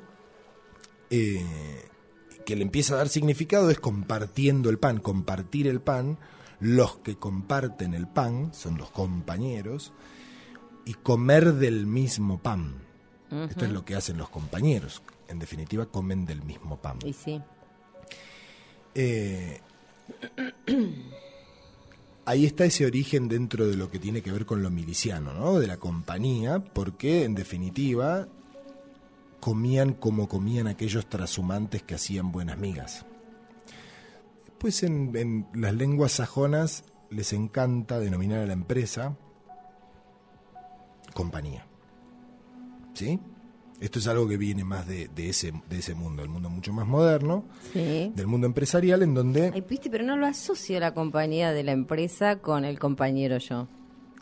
[1.09, 1.43] eh,
[2.45, 6.17] que le empieza a dar significado es compartiendo el pan, compartir el pan.
[6.59, 9.93] Los que comparten el pan son los compañeros
[10.85, 12.75] y comer del mismo pan.
[13.31, 15.01] Esto es lo que hacen los compañeros.
[15.29, 16.99] En definitiva, comen del mismo pan.
[17.05, 17.41] Y sí.
[18.93, 19.61] Eh,
[22.25, 25.59] ahí está ese origen dentro de lo que tiene que ver con lo miliciano, ¿no?
[25.59, 28.27] De la compañía, porque en definitiva
[29.39, 33.05] comían como comían aquellos trashumantes que hacían buenas migas.
[34.57, 39.17] Pues en, en las lenguas sajonas les encanta denominar a la empresa
[41.13, 41.65] compañía.
[42.93, 43.19] ¿Sí?
[43.81, 46.71] Esto es algo que viene más de, de ese, de ese mundo, el mundo mucho
[46.71, 48.11] más moderno, Sí.
[48.15, 51.71] del mundo empresarial, en donde Ay, viste, pero no lo asocio la compañía de la
[51.71, 53.67] empresa con el compañero yo.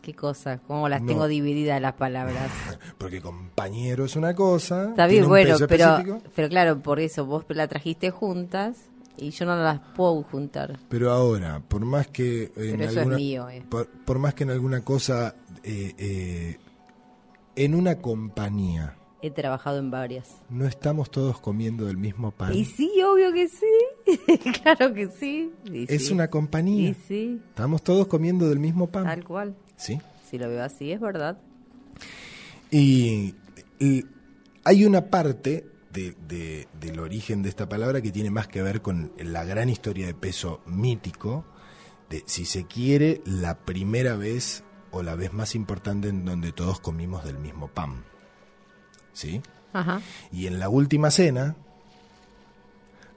[0.00, 0.58] ¿Qué cosa?
[0.66, 1.08] ¿Cómo las No.
[1.08, 2.50] tengo divididas las palabras?
[2.98, 4.88] Porque compañero es una cosa.
[4.88, 8.78] Está bien, bueno, pero, específico, pero claro, por eso vos la trajiste juntas
[9.18, 10.78] y yo no las puedo juntar.
[10.88, 13.62] Pero ahora, por más que en Pero eso es mío, eh.
[13.68, 16.56] por, por más que en alguna cosa, eh, eh,
[17.56, 20.28] en una compañía, He trabajado en varias.
[20.48, 22.54] no estamos todos comiendo del mismo pan.
[22.54, 24.38] Y sí, obvio que sí.
[24.62, 25.52] claro que sí.
[25.64, 26.12] Y Es sí.
[26.14, 26.88] una compañía.
[26.90, 29.04] Y sí, Estamos todos comiendo del mismo pan.
[29.04, 29.54] tal cual.
[29.76, 30.00] ¿Sí?
[30.30, 31.38] Si lo veo así, es verdad.
[32.70, 33.34] Y,
[33.78, 34.04] y
[34.64, 38.80] hay una parte de- de- del origen de esta palabra que tiene más que ver
[38.80, 41.44] con la gran historia de peso mítico,
[42.08, 46.80] de, si se quiere, la primera vez o la vez más importante en donde todos
[46.80, 48.04] comimos del mismo pan.
[49.20, 49.42] ¿Sí?
[49.74, 50.00] Ajá.
[50.32, 51.54] Y en la última cena,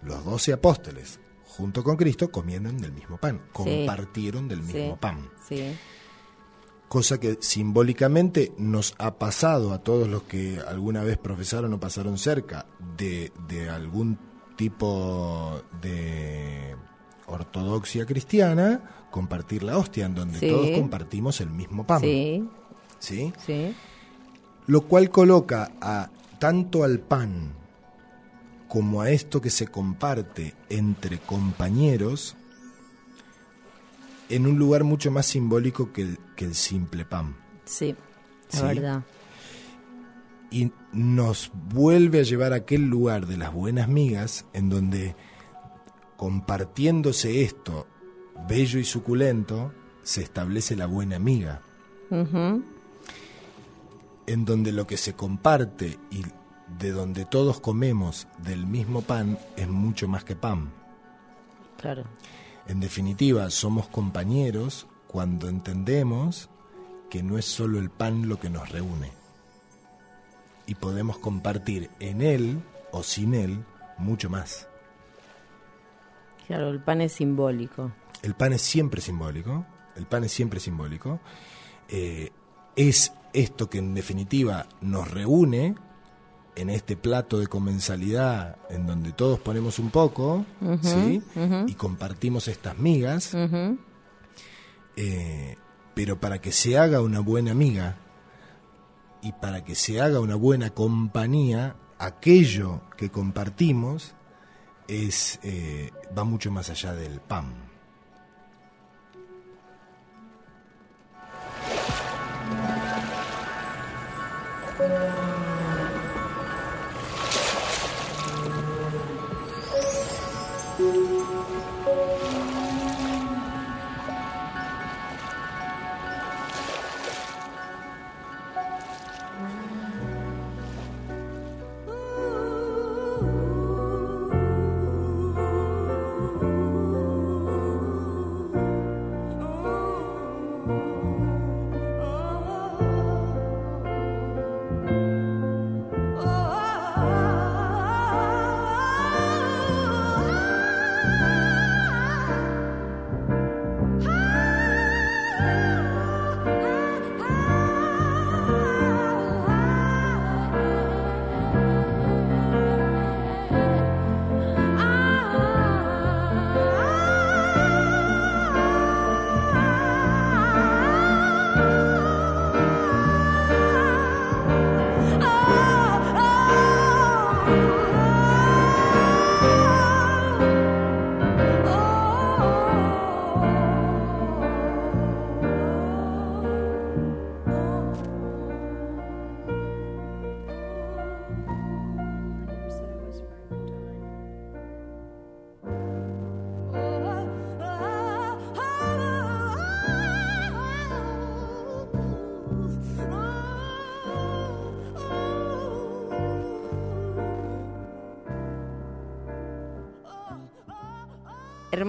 [0.01, 5.29] los doce apóstoles, junto con Cristo, comieron del mismo pan, compartieron del mismo sí, pan
[5.47, 5.77] Sí.
[6.89, 12.17] cosa que simbólicamente nos ha pasado a todos los que alguna vez profesaron o pasaron
[12.17, 12.65] cerca
[12.97, 14.19] de, de algún
[14.57, 16.75] tipo de
[17.27, 22.01] ortodoxia cristiana, compartir la hostia, en donde todos compartimos el mismo pan.
[22.01, 22.45] Sí,
[22.99, 23.33] ¿sí?
[23.45, 23.73] sí.
[24.67, 27.53] Lo cual coloca a tanto al pan
[28.67, 32.35] como a esto que se comparte entre compañeros
[34.29, 37.35] en un lugar mucho más simbólico que el, que el simple pan.
[37.65, 37.95] Sí,
[38.51, 38.65] es Sí.
[38.65, 39.03] verdad.
[40.51, 45.15] y nos vuelve a llevar a aquel lugar de las buenas migas en donde
[46.15, 47.87] compartiéndose esto
[48.47, 49.73] bello y suculento
[50.03, 51.61] se establece la buena amiga
[52.11, 52.63] Ujú.
[54.27, 56.23] En donde lo que se comparte y
[56.79, 60.71] de donde todos comemos del mismo pan es mucho más que pan.
[61.77, 62.03] Claro.
[62.67, 66.49] En definitiva, somos compañeros cuando entendemos
[67.09, 69.11] que no es solo el pan lo que nos reúne.
[70.65, 73.63] Y podemos compartir en él o sin él
[73.97, 74.67] mucho más.
[76.47, 77.91] Claro, el pan es simbólico.
[78.21, 81.19] El pan es siempre simbólico, el pan es siempre simbólico.
[81.89, 82.31] Eh,
[82.75, 85.75] es esto que en definitiva nos reúne
[86.55, 90.45] en este plato de comensalidad en donde todos ponemos un poco,
[90.81, 91.21] ¿sí?
[91.67, 93.35] Y compartimos estas migas.
[94.95, 95.57] Eh,
[95.95, 97.97] pero para que se haga una buena amiga
[99.21, 104.13] y para que se haga una buena compañía, aquello que compartimos
[104.87, 107.72] es eh, va mucho más allá del pan.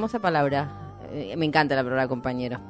[0.04, 0.98] Hermosa palabra.
[1.12, 2.60] Eh, Me encanta la palabra compañero.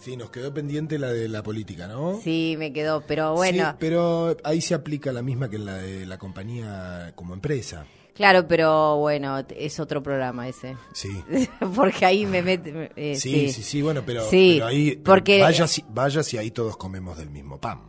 [0.00, 2.18] Sí, nos quedó pendiente la de la política, ¿no?
[2.20, 6.04] Sí, me quedó, pero bueno, Sí, pero ahí se aplica la misma que la de
[6.06, 7.86] la compañía como empresa.
[8.16, 10.76] claro, pero bueno, es otro programa ese.
[10.92, 11.08] Sí.
[11.76, 12.90] Porque ahí me mete.
[12.96, 16.36] eh, Sí, sí, sí, bueno, pero, Sí, pero ahí pero porque- vaya, si, vaya si
[16.36, 17.80] ahí todos comemos del mismo pan.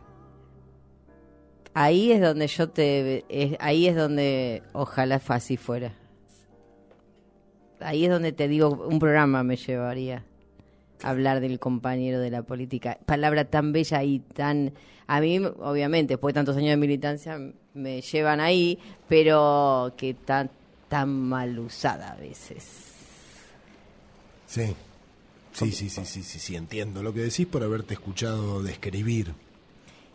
[1.74, 3.24] Ahí es donde yo te.
[3.28, 5.92] es- ahí es donde ojalá así fuera.
[7.80, 10.24] Ahí es donde te digo, un programa me llevaría.
[11.02, 12.98] hablar del compañero de la política.
[13.06, 14.72] Palabra tan bella y tan...
[15.06, 17.38] A mí, obviamente, después de tantos años de militancia,
[17.74, 20.50] me llevan ahí, pero que tan,
[20.88, 22.64] tan mal usada a veces.
[24.46, 24.74] Sí.
[25.52, 29.32] Sí, sí, sí, sí, sí, sí, entiendo lo que decís por haberte escuchado describir.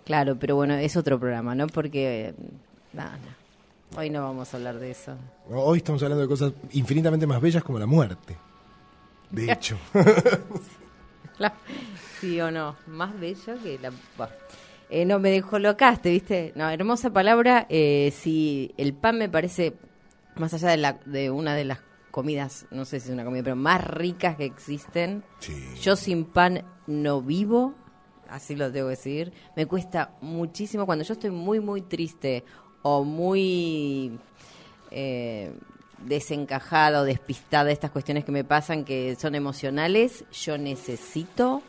[0.06, 1.68] Claro, pero bueno, es otro programa, ¿no?
[1.68, 2.34] Porque...
[2.94, 3.41] no, no.
[3.98, 5.16] Hoy no vamos a hablar de eso.
[5.50, 8.38] Hoy estamos hablando de cosas infinitamente más bellas como la muerte.
[9.30, 9.78] De hecho.
[12.20, 13.92] Sí o no, más bello que la...
[14.18, 14.34] bueno.
[14.90, 16.52] Eh, no, me dejó locaste, ¿viste?
[16.56, 17.66] No, hermosa palabra.
[17.70, 19.74] Eh, sí, el pan me parece,
[20.36, 21.80] más allá de, la, de una de las
[22.12, 25.24] comidas, no sé si es una comida, pero más ricas que existen.
[25.40, 25.54] Sí.
[25.82, 27.74] Yo sin pan no vivo,
[28.30, 29.32] así lo debo decir.
[29.56, 32.44] Me cuesta muchísimo cuando yo estoy muy, muy triste
[32.82, 34.20] o muy
[34.90, 35.54] eh,
[36.06, 41.62] desencajada o despistada de estas cuestiones que me pasan que son emocionales, yo necesito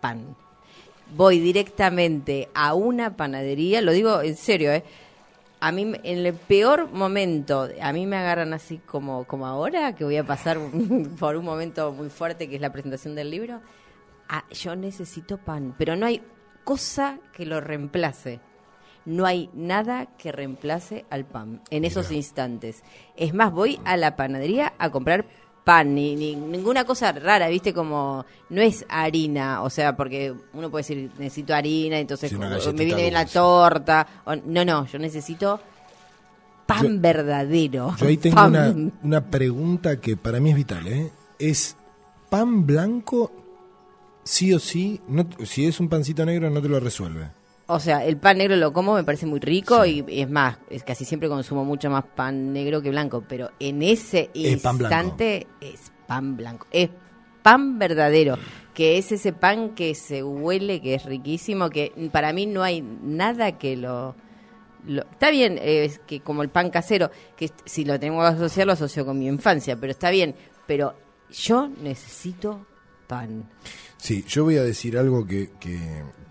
[0.00, 0.36] pan.
[1.14, 4.84] Voy directamente a una panadería, lo digo en serio, ¿eh?
[5.60, 10.02] A mí, en el peor momento, a mí me agarran así como, como ahora, que
[10.02, 10.58] voy a pasar
[11.20, 13.60] por un momento muy fuerte, que es la presentación del libro.
[14.50, 16.20] Yo necesito pan, pero no hay
[16.64, 18.40] cosa que lo reemplace.
[19.04, 22.82] No hay nada que reemplace al pan en esos instantes.
[23.16, 25.24] Es más, voy a la panadería a comprar
[25.64, 27.72] pan, ni, ni- ninguna cosa rara, ¿viste?
[27.72, 32.48] Como no es harina, o sea, porque uno puede decir, necesito harina, entonces Sí, me
[32.84, 34.06] viene bien la torta.
[34.24, 35.60] o- no, no, yo necesito
[36.66, 37.94] pan Yo- verdadero.
[37.96, 38.50] Yo ahí tengo Pan.
[38.50, 41.10] una, una pregunta que para mí es vital, ¿eh?
[41.38, 41.76] ¿Es
[42.30, 43.30] pan blanco
[44.24, 45.00] sí o sí?
[45.08, 47.28] No, si es un pancito negro no te lo resuelve.
[47.72, 50.58] O sea, el pan negro lo como, me parece muy rico y, y es más,
[50.70, 54.78] es casi siempre consumo mucho más pan negro que blanco, pero en ese Es pan
[54.78, 54.94] blanco.
[54.96, 56.90] instante es pan blanco, es
[57.42, 58.36] pan verdadero,
[58.74, 62.82] que es ese pan que se huele, que es riquísimo, que para mí no hay
[62.82, 64.14] nada que lo...
[64.86, 68.66] lo- está bien, eh, que como el pan casero, que si lo tengo que asociar,
[68.66, 70.34] lo asocio con mi infancia, pero está bien,
[70.66, 70.94] pero
[71.30, 72.66] yo necesito
[73.06, 73.48] pan.
[74.02, 75.78] Sí, yo voy a decir algo que, que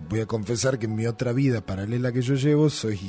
[0.09, 2.99] voy a confesar que en mi otra vida paralela que yo llevo soy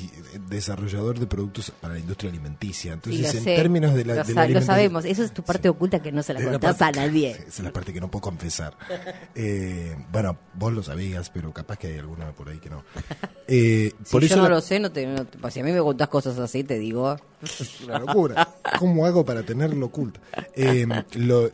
[0.48, 2.92] desarrollador de productos para la industria alimenticia.
[2.92, 3.56] Entonces, Sí, en sé.
[3.56, 6.12] términos de la, lo, de sa- la lo sabemos, eso es tu parte oculta que
[6.12, 7.30] no se la Es la contás parte- a nadie.
[7.32, 8.76] Esa es la parte que no puedo confesar.
[9.34, 12.84] Eh, bueno, vos lo sabías, pero capaz que hay alguna por ahí que no.
[13.48, 15.64] Eh, Si por yo eso no la- lo sé, no te, no pues si a
[15.64, 17.16] mí me contás cosas así, te digo.
[17.42, 18.48] Es una locura.
[18.78, 20.20] ¿Cómo hago para tenerlo oculto?
[20.54, 21.50] Eh, lo-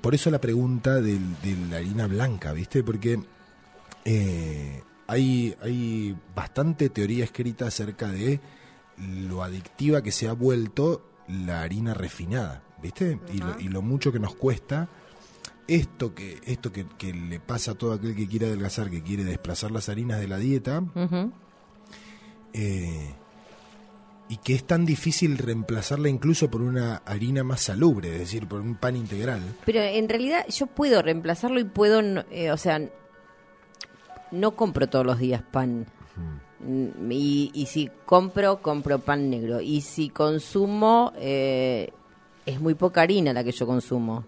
[0.00, 1.18] por eso la pregunta de
[1.68, 2.82] la harina blanca, ¿viste?
[2.82, 3.20] Porque
[4.04, 8.40] eh, hay, hay bastante teoría escrita acerca de
[8.98, 13.18] lo adictiva que se ha vuelto la harina refinada, ¿viste?
[13.32, 14.88] Y, lo, y lo mucho que nos cuesta
[15.68, 19.24] esto que esto que, que le pasa a todo aquel que quiere adelgazar, que quiere
[19.24, 20.82] desplazar las harinas de la dieta,
[22.52, 23.14] eh,
[24.32, 28.62] y que es tan difícil reemplazarla incluso por una harina más salubre, es decir, por
[28.62, 29.42] un pan integral.
[29.66, 32.80] Pero en realidad yo puedo reemplazarlo y puedo, eh, o sea,
[34.30, 35.84] no compro todos los días pan.
[37.10, 39.60] Y, y si compro, compro pan negro.
[39.60, 41.90] Y si consumo, eh,
[42.46, 44.24] es muy poca harina la que yo consumo.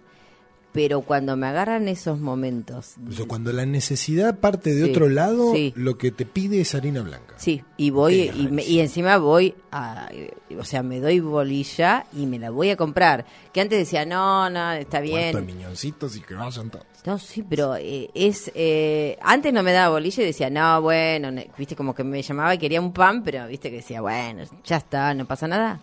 [0.74, 5.08] Pero cuando me agarran esos momentos O sea, cuando la necesidad parte de Sí, otro
[5.08, 5.72] lado, sí.
[5.76, 7.34] lo que te pide es harina blanca.
[7.36, 10.10] Sí, y voy y, me- y encima voy a,
[10.58, 13.24] o sea, me doy bolilla y me la voy a comprar.
[13.52, 15.46] Que antes decía, no, no, está bien.
[15.46, 16.86] miñoncitos y que vayan todos.
[17.06, 21.30] No, sí, pero eh, es, eh, antes no me daba bolilla y decía, no, bueno,
[21.56, 24.78] viste, como que me llamaba y quería un pan, pero viste que decía, bueno, ya
[24.78, 25.80] está, no pasa nada.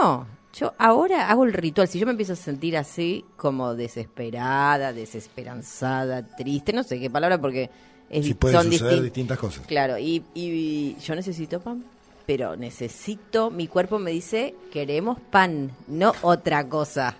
[0.00, 0.24] No,
[0.54, 1.88] yo ahora hago el ritual.
[1.88, 7.38] Si yo me empiezo a sentir así, como desesperada, desesperanzada, triste, no sé qué palabra,
[7.40, 7.70] porque
[8.10, 9.66] es, Sí, son distin- distintas cosas.
[9.66, 11.84] Claro, y, y yo necesito pan,
[12.26, 17.16] pero necesito, mi cuerpo me dice, queremos pan, no otra cosa.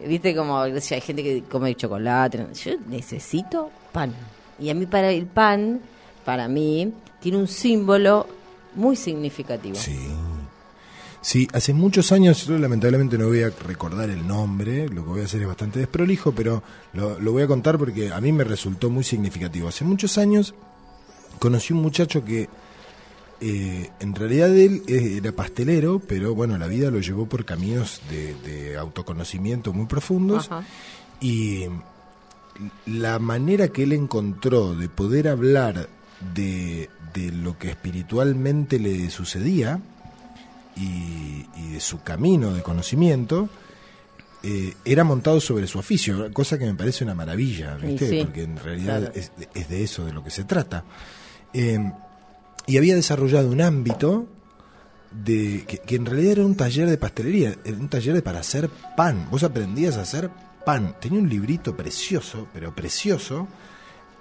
[0.00, 4.14] Viste como si hay gente que come chocolate, yo necesito pan.
[4.60, 5.80] Y a mí para el pan,
[6.24, 8.26] para mí, tiene un símbolo
[8.76, 9.74] muy significativo.
[9.74, 9.98] Sí.
[11.20, 15.20] Sí, hace muchos años, yo lamentablemente no voy a recordar el nombre, lo que voy
[15.22, 16.62] a hacer es bastante desprolijo, pero
[16.92, 19.68] lo, lo voy a contar porque a mí me resultó muy significativo.
[19.68, 20.54] Hace muchos años
[21.38, 22.48] conocí un muchacho que
[23.40, 28.00] eh, en realidad él eh, era pastelero, pero bueno, la vida lo llevó por caminos
[28.10, 30.64] de, de autoconocimiento muy profundos Ajá.
[31.20, 31.66] y
[32.86, 35.88] la manera que él encontró de poder hablar
[36.34, 39.80] de, de lo que espiritualmente le sucedía
[40.78, 43.48] y, y de su camino de conocimiento,
[44.42, 48.08] eh, era montado sobre su oficio, cosa que me parece una maravilla, ¿viste?
[48.10, 49.14] sí, porque en realidad claro.
[49.16, 50.84] es, de- es de eso de lo que se trata.
[51.52, 51.78] Eh,
[52.66, 54.26] y había desarrollado un ámbito
[55.10, 58.40] de que, que en realidad era un taller de pastelería, era un taller de para
[58.40, 59.26] hacer pan.
[59.30, 60.30] Vos aprendías a hacer
[60.64, 60.94] pan.
[61.00, 63.48] Tenía un librito precioso, pero precioso,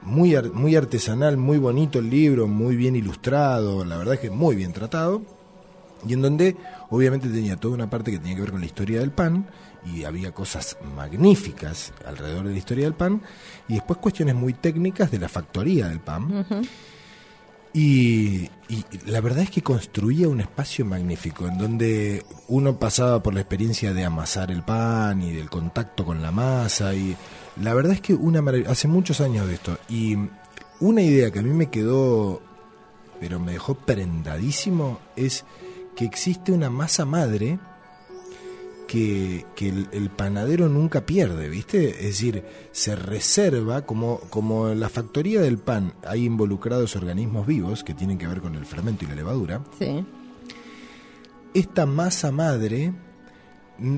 [0.02, 4.30] muy, ar- muy artesanal, muy bonito el libro, muy bien ilustrado, la verdad es que
[4.30, 5.22] muy bien tratado,
[6.06, 6.56] y en donde
[6.90, 9.48] obviamente tenía toda una parte que tenía que ver con la historia del pan,
[9.86, 13.22] y había cosas magníficas alrededor de la historia del pan,
[13.68, 16.46] y después cuestiones muy técnicas de la factoría del pan.
[17.74, 23.34] Y, y la verdad es que construía un espacio magnífico en donde uno pasaba por
[23.34, 27.16] la experiencia de amasar el pan y del contacto con la masa y
[27.62, 30.18] la verdad es que una maravilla, hace muchos años de esto y
[30.80, 32.42] una idea que a mí me quedó
[33.20, 35.46] pero me dejó prendadísimo es
[35.98, 37.60] que existe una masa madre
[38.88, 41.90] que, que el, el panadero nunca pierde, ¿viste?
[41.90, 47.84] Es decir, se reserva, como, como en la factoría del pan hay involucrados organismos vivos
[47.84, 50.06] que tienen que ver con el fermento y la levadura, Sí.
[51.54, 52.94] esta masa madre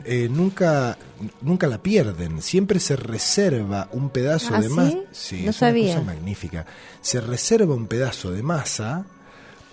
[0.05, 0.97] eh, nunca,
[1.41, 4.75] nunca la pierden, siempre se reserva un pedazo ¿Ah, de sí?
[4.75, 4.95] masa.
[4.95, 6.65] No es una cosa magnífica.
[7.01, 9.05] Se reserva un pedazo de masa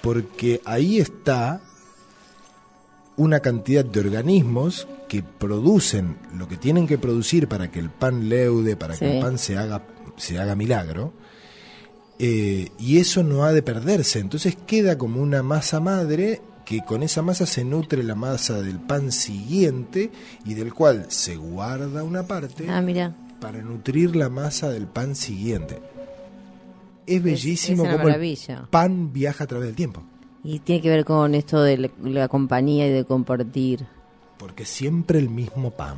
[0.03, 1.61] porque ahí está
[3.17, 8.29] una cantidad de organismos que producen lo que tienen que producir para que el pan
[8.29, 9.83] leude, para que el pan se haga,
[10.17, 11.13] se haga milagro.
[12.19, 14.19] Eh, y eso no ha de perderse.
[14.19, 18.81] Entonces queda como una masa madre que con esa masa se nutre la masa del
[18.81, 20.11] pan siguiente
[20.45, 22.83] y del cual se guarda una parte Ah,
[23.41, 25.81] para nutrir la masa del pan siguiente.
[27.07, 28.39] Es bellísimo es cómo el
[28.69, 30.03] pan viaja a través del tiempo.
[30.49, 33.85] Y tiene que ver con esto de la, la compañía y de compartir.
[34.39, 35.97] Porque siempre el mismo pan.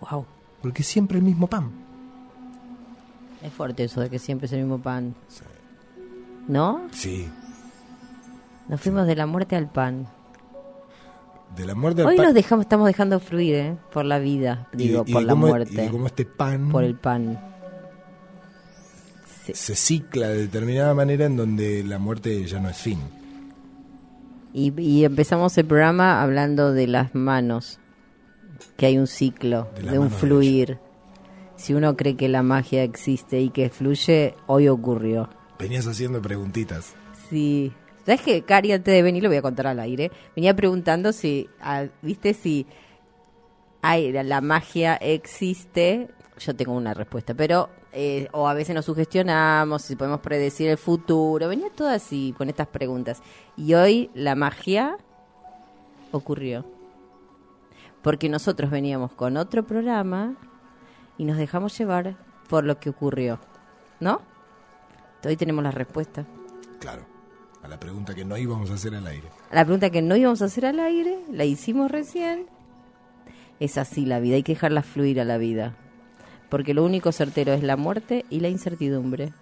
[0.00, 0.24] Wow.
[0.62, 1.70] Porque siempre el mismo pan.
[3.42, 5.14] Es fuerte eso de que siempre es el mismo pan.
[6.46, 6.82] ¿No?
[6.92, 7.28] Sí.
[8.68, 10.06] Nos fuimos de la muerte al pan.
[11.56, 12.26] De la muerte al Hoy pan.
[12.26, 13.76] nos dejamos, estamos dejando fluir, ¿eh?
[13.92, 16.94] Por la vida, digo, y por la cómo- muerte, Y cómo este pan por el
[16.96, 17.40] pan.
[19.54, 19.74] Sí.
[19.74, 22.98] se cicla de determinada manera en donde la muerte ya no es fin.
[24.52, 27.78] Y, y empezamos el programa hablando de las manos,
[28.76, 30.78] que hay un ciclo, De un de fluir.
[31.56, 35.28] Si uno cree que la magia existe y que fluye, hoy ocurrió.
[35.58, 36.94] Venías haciendo preguntitas.
[37.28, 37.72] Sí.
[38.06, 41.48] ¿Sabes que Cari, antes de venir, lo voy a contar al aire, venía preguntando si,
[41.60, 42.66] ah, viste, si
[43.82, 46.08] hay, la magia existe?
[46.38, 50.78] Yo tengo una respuesta, pero, eh, o a veces nos sugestionamos, si podemos predecir el
[50.78, 53.22] futuro, venía todo así, con estas preguntas.
[53.56, 54.98] Y hoy la magia
[56.12, 56.64] ocurrió.
[58.02, 60.36] Porque nosotros veníamos con otro programa
[61.16, 62.16] y nos dejamos llevar
[62.48, 63.40] por lo que ocurrió.
[64.00, 64.20] ¿No?
[65.24, 66.24] Hoy tenemos la respuesta.
[66.78, 67.04] Claro.
[67.62, 69.28] A la pregunta que no íbamos a hacer al aire.
[69.50, 72.46] La pregunta que no íbamos a hacer al aire, la hicimos recién.
[73.58, 75.74] Es así la vida, hay que dejarla fluir a la vida.
[76.48, 79.32] Porque lo único certero es la muerte y la incertidumbre.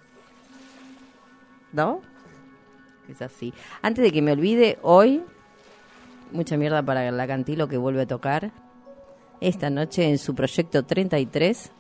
[1.73, 2.01] ¿No?
[3.09, 3.53] Es así.
[3.83, 5.23] Antes de que me olvide, hoy,
[6.33, 8.53] mucha mierda para la Cantilo que vuelve a tocar.
[9.41, 11.71] Esta noche en su proyecto 33.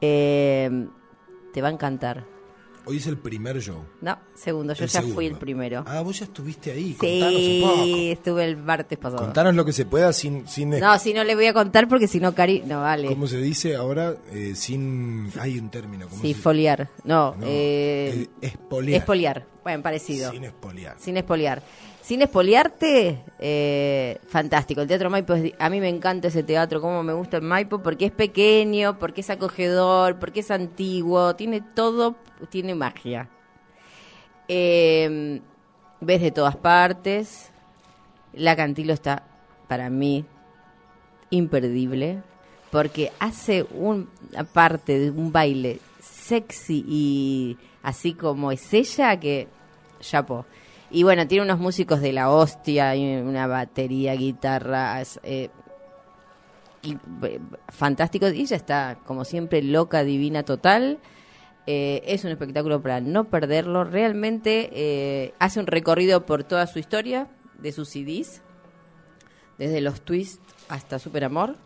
[0.00, 0.88] Eh,
[1.52, 2.31] te va a encantar.
[2.84, 3.84] Hoy es el primer show.
[4.00, 5.14] No, segundo, yo El ya segundo.
[5.14, 5.84] fui el primero.
[5.86, 6.94] Ah, vos ya estuviste ahí.
[6.94, 7.84] Contanos un Sí, poco.
[7.86, 9.22] estuve el martes pasado.
[9.22, 10.48] Contanos lo que se pueda sin...
[10.48, 13.06] sin No, si no le voy a contar porque si no, Cari, no vale.
[13.08, 14.16] ¿Cómo se dice ahora?
[14.32, 15.30] Eh, sin...
[15.38, 16.08] Hay un término.
[16.08, 16.88] ¿cómo Sí, se- foliar.
[17.04, 18.98] No, No, eh, eh, espoliar.
[19.00, 19.46] espoliar.
[19.62, 20.32] Bueno, parecido.
[20.32, 20.96] Sin espoliar.
[20.98, 21.62] Sin espoliar.
[22.02, 24.80] Sin espoliarte, eh, fantástico.
[24.80, 27.80] El Teatro Maipo, es a mí me encanta ese teatro, como me gusta el Maipo,
[27.80, 32.16] porque es pequeño, porque es acogedor, porque es antiguo, tiene todo,
[32.50, 33.28] tiene magia.
[34.48, 35.40] Eh,
[36.00, 37.52] ves de todas partes.
[38.32, 39.22] La Cantilo está,
[39.68, 40.24] para mí,
[41.30, 42.20] imperdible,
[42.72, 44.08] porque hace una
[44.52, 49.46] parte de un baile sexy y así como es ella que
[50.00, 50.46] chapo.
[50.94, 55.48] Y bueno, tiene unos músicos de la hostia, y una batería, guitarras, eh,
[56.82, 57.40] y, eh,
[57.70, 58.34] fantásticos.
[58.34, 60.98] Y ella está, como siempre, loca, divina, total.
[61.66, 63.84] Eh, es un espectáculo para no perderlo.
[63.84, 67.28] Realmente hace un recorrido por toda su historia
[67.58, 68.42] de sus CDs,
[69.56, 71.56] desde los twists hasta Super Amor.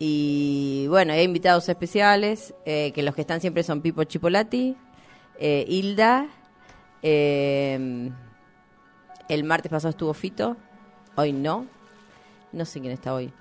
[0.00, 4.76] Y bueno, hay invitados especiales, que los que están siempre son Pipo Chipolati,
[5.38, 6.28] Hilda,
[7.02, 8.10] eh,
[9.28, 10.56] el martes pasado estuvo Fito,
[11.16, 11.66] hoy no.
[12.52, 13.32] No sé quién está hoy.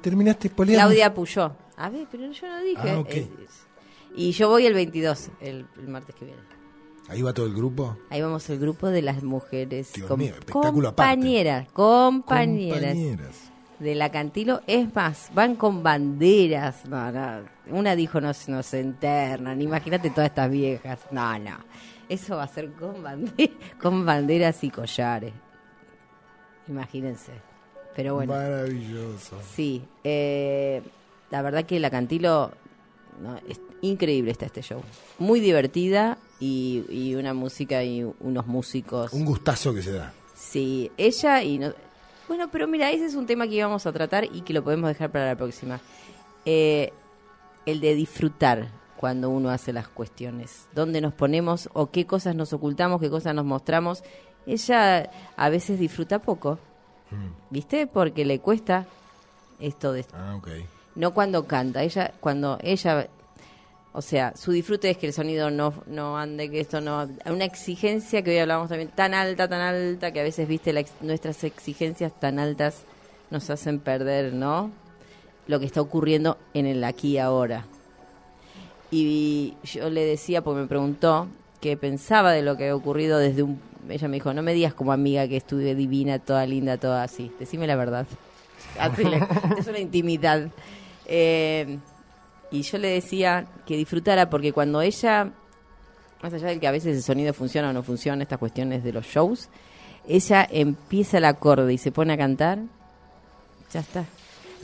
[0.00, 0.86] Terminaste spoileando.
[0.88, 1.52] Claudia Puyó.
[1.76, 2.90] A ver, pero yo no dije.
[2.90, 3.10] Ah, ok.
[3.10, 3.28] Eh,
[4.16, 6.40] y yo voy el 22, el, el martes que viene.
[7.08, 7.98] Ahí va todo el grupo.
[8.08, 9.92] Ahí vamos el grupo de las mujeres.
[9.92, 12.78] Dios com- mío, espectáculo compañeras, compañeras.
[12.88, 13.50] Compañeras.
[13.78, 14.62] de la Cantilo.
[14.66, 16.86] Es más, van con banderas.
[16.86, 17.40] No, no.
[17.68, 19.60] Una dijo no, se- no se internan.
[19.60, 21.00] Imagínate todas estas viejas.
[21.10, 21.58] No, no.
[22.08, 25.32] Eso va a ser con, bande- con banderas y collares.
[26.68, 27.32] Imagínense.
[27.94, 28.32] Pero bueno.
[28.32, 29.38] Maravilloso.
[29.54, 30.82] Sí, eh,
[31.30, 32.52] la verdad que la Cantilo,
[33.20, 34.82] no, es increíble está este show.
[35.18, 39.12] Muy divertida y, y una música y unos músicos.
[39.12, 40.12] Un gustazo que se da.
[40.34, 41.58] Sí, ella y...
[41.58, 41.72] No,
[42.26, 44.88] bueno, pero mira, ese es un tema que íbamos a tratar y que lo podemos
[44.88, 45.78] dejar para la próxima.
[46.46, 46.92] Eh,
[47.66, 48.68] el de disfrutar
[49.04, 50.66] cuando uno hace las cuestiones.
[50.74, 54.02] Dónde nos ponemos o qué cosas nos ocultamos, qué cosas nos mostramos.
[54.46, 56.58] Ella a veces disfruta poco,
[57.50, 57.86] ¿viste?
[57.86, 58.86] Porque le cuesta
[59.60, 60.48] esto de Ah, ok.
[60.94, 63.06] no cuando canta, ella cuando ella
[63.92, 67.06] o sea, su disfrute es que el sonido no, no ande, que esto no...
[67.26, 70.82] Una exigencia que hoy hablamos también tan alta, tan alta, que a veces, viste, la
[71.02, 72.84] nuestras exigencias tan altas
[73.30, 74.70] nos hacen perder, ¿no?
[75.46, 77.66] Lo que está ocurriendo en el aquí y ahora.
[78.90, 81.28] Y yo le decía, porque me preguntó,
[81.60, 83.60] que pensaba de lo que ha ocurrido desde un...
[83.88, 87.32] Ella me dijo, no me digas como amiga que estuve divina, toda linda, toda así.
[87.38, 88.06] Decime la verdad.
[89.58, 90.48] Es una intimidad.
[91.06, 91.78] Eh,
[92.50, 95.30] y yo le decía que disfrutara porque cuando ella,
[96.22, 98.92] más allá de que a veces el sonido funciona o no funciona, estas cuestiones de
[98.92, 99.48] los shows,
[100.06, 102.58] ella empieza el acorde y se pone a cantar,
[103.72, 104.04] ya está.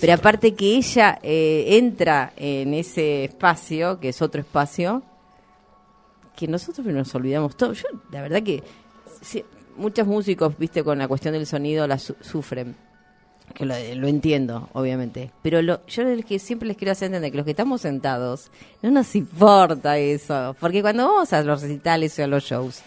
[0.00, 5.02] Pero aparte que ella eh, entra en ese espacio, que es otro espacio,
[6.36, 7.72] que nosotros nos olvidamos todo.
[7.74, 8.62] Yo, la verdad que
[9.76, 12.74] muchos músicos, viste, con la cuestión del sonido la su- sufren.
[13.54, 15.32] Que lo, lo entiendo, obviamente.
[15.42, 18.50] Pero lo, yo el que siempre les quiero hacer entender que los que estamos sentados,
[18.80, 20.54] no nos importa eso.
[20.60, 22.80] Porque cuando vamos a los recitales o a los shows,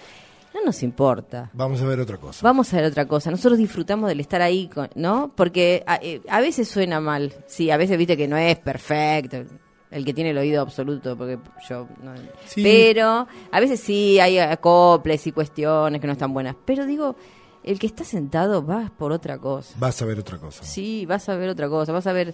[0.53, 1.49] no nos importa.
[1.53, 2.39] Vamos a ver otra cosa.
[2.43, 3.31] Vamos a ver otra cosa.
[3.31, 5.31] Nosotros disfrutamos del estar ahí, con- ¿no?
[5.35, 7.33] Porque a, eh, a veces suena mal.
[7.47, 9.43] Sí, a veces viste que no es perfecto.
[9.91, 11.37] El que tiene el oído absoluto, porque
[11.69, 12.13] yo no.
[12.45, 12.63] Sí.
[12.63, 16.55] Pero a veces sí hay acoples y cuestiones que no están buenas.
[16.65, 17.15] Pero digo,
[17.63, 19.75] el que está sentado va por otra cosa.
[19.77, 20.63] Vas a ver otra cosa.
[20.63, 21.91] Sí, vas a ver otra cosa.
[21.91, 22.33] Vas a ver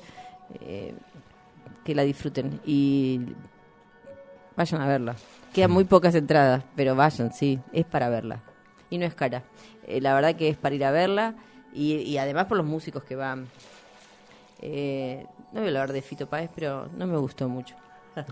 [0.61, 0.93] eh,
[1.83, 3.19] que la disfruten y
[4.55, 5.15] vayan a verla.
[5.53, 8.41] Quedan muy pocas entradas, pero vayan, sí, es para verla.
[8.89, 9.43] Y no es cara.
[9.87, 11.35] Eh, la verdad que es para ir a verla
[11.73, 13.47] y, y además por los músicos que van.
[14.61, 17.75] Eh, no voy a hablar de Fito Páez, pero no me gustó mucho.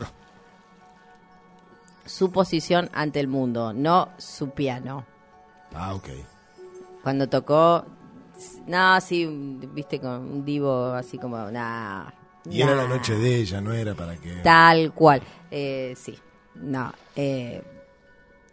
[2.06, 5.06] su posición ante el mundo, no su piano.
[5.74, 6.10] Ah, ok.
[7.04, 7.86] Cuando tocó,
[8.68, 9.26] no, sí,
[9.74, 12.10] viste, con un divo así como, nah.
[12.50, 14.36] Y era la noche de ella, no era para que...
[14.38, 15.22] Tal cual.
[15.52, 16.18] Eh, sí,
[16.62, 16.94] no.
[17.16, 17.62] Eh,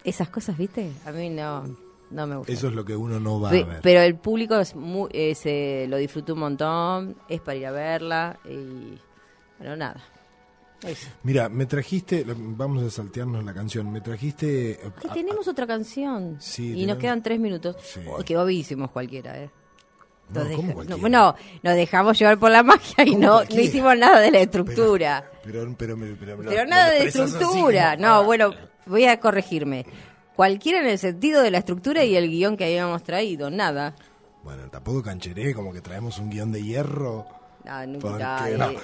[0.04, 0.90] esas cosas, ¿viste?
[1.06, 1.64] A mí no,
[2.10, 2.54] no me gustan.
[2.54, 3.80] Eso es lo que uno no va Pe- a ver.
[3.82, 7.70] Pero el público es muy, eh, se lo disfrutó un montón, es para ir a
[7.70, 8.98] verla y
[9.58, 10.02] bueno, nada.
[10.82, 11.08] Eso.
[11.22, 14.78] Mira, me trajiste, vamos a saltearnos la canción, me trajiste...
[15.00, 17.76] Que a- tenemos otra canción Sí, y tenemos- nos quedan tres minutos.
[17.82, 18.00] Sí.
[18.06, 19.50] Oh, que bobísimos cualquiera, ¿eh?
[20.30, 24.40] No, bueno, nos dejamos llevar por la magia y ¿Cómo no, hicimos nada de la
[24.40, 25.30] estructura.
[25.44, 27.96] Pero, pero, pero, pero, Pero, pero nada de así estructura.
[27.96, 28.52] No, bueno,
[28.86, 29.86] voy a corregirme.
[30.34, 33.94] Cualquiera en el sentido de la estructura y el guion que habíamos traído, nada.
[34.42, 37.26] Bueno, tampoco cancheré, como que traemos un guion de hierro.
[37.64, 38.08] No, nunca.
[38.08, 38.70] ¿Por qué eh, no?
[38.70, 38.78] eh.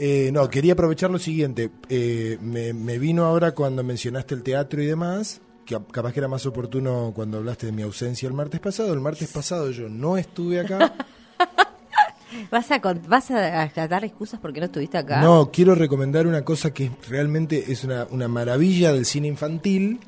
[0.00, 1.70] Eh, no, quería aprovechar lo siguiente.
[1.88, 5.40] Eh, me, me vino ahora cuando mencionaste el teatro y demás,
[5.90, 8.92] capaz que era más oportuno cuando hablaste de mi ausencia el martes pasado.
[8.92, 10.94] El martes pasado yo no estuve acá.
[12.50, 15.20] ¿Vas a, ¿Vas a, dar excusas porque no estuviste acá?
[15.20, 20.00] No, quiero recomendar una cosa que realmente es una, una maravilla del cine infantil.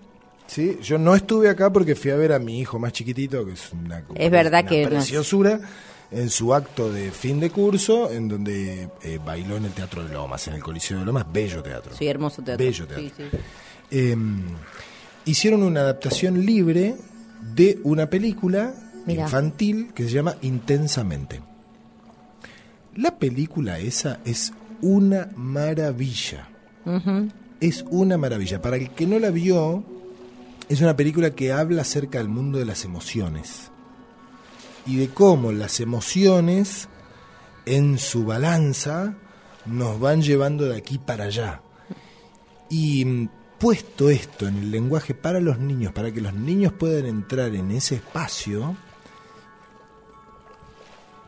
[0.47, 0.79] ¿sí?
[0.83, 3.73] Yo no estuve acá porque fui a ver a mi hijo más chiquitito, que es
[3.73, 5.61] una, Es verdad una que no- preciosura,
[6.11, 10.13] en su acto de fin de curso, en donde eh, bailó en el Teatro de
[10.13, 11.95] Lomas, en el Coliseo de Lomas, bello teatro.
[11.97, 12.65] Sí, hermoso teatro.
[12.65, 13.05] Bello teatro.
[13.09, 13.39] Sí, sí.
[13.93, 14.17] Eh,
[15.31, 16.97] hicieron una adaptación libre
[17.55, 18.75] de una película
[19.07, 19.25] Mirá.
[19.25, 21.41] infantil que se llama Intensamente.
[22.97, 24.53] La película esa es
[24.83, 26.49] una maravilla.
[27.61, 28.61] Es una maravilla.
[28.61, 29.85] Para el que no la vio,
[30.69, 33.71] es una película que habla acerca del mundo de las emociones
[34.87, 36.89] y de cómo las emociones
[37.67, 39.15] en su balanza
[39.67, 41.63] nos van llevando de aquí para allá.
[42.69, 43.29] Y mm,
[43.61, 47.71] puesto esto en el lenguaje para los niños, para que los niños puedan entrar en
[47.71, 48.75] ese espacio,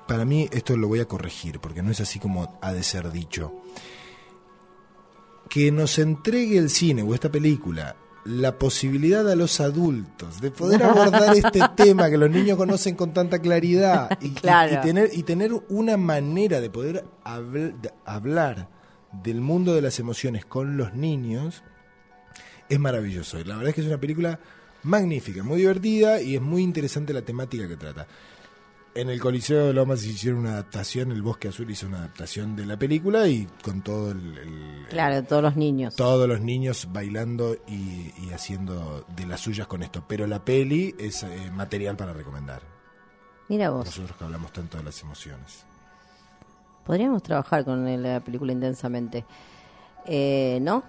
[0.09, 3.11] para mí esto lo voy a corregir, porque no es así como ha de ser
[3.13, 3.53] dicho.
[5.49, 10.83] Que nos entregue el cine o esta película la posibilidad a los adultos de poder
[10.85, 14.75] abordar este tema que los niños conocen con tanta claridad y, y- Claro.
[14.75, 18.69] y tener, y tener una manera de poder habl- de hablar
[19.23, 21.63] del mundo de las emociones con los niños
[22.73, 23.39] es maravilloso.
[23.45, 24.39] La verdad es que es una película
[24.85, 28.07] magnífica, muy divertida y es muy interesante la temática que trata.
[28.95, 32.67] En el Coliseo de Lomas hicieron una adaptación, el Bosque Azul hizo una adaptación de
[32.67, 35.97] la película y con todo el, el- Claro, todos los niños.
[35.97, 40.05] todos los niños bailando y, y haciendo de las suyas con esto.
[40.07, 42.61] Pero la peli es eh, material para recomendar.
[43.49, 45.65] Mira vos, Nosotros que hablamos tanto de las emociones.
[46.85, 49.25] podríamos trabajar con la película intensamente.
[50.05, 50.83] Eh, ¿No?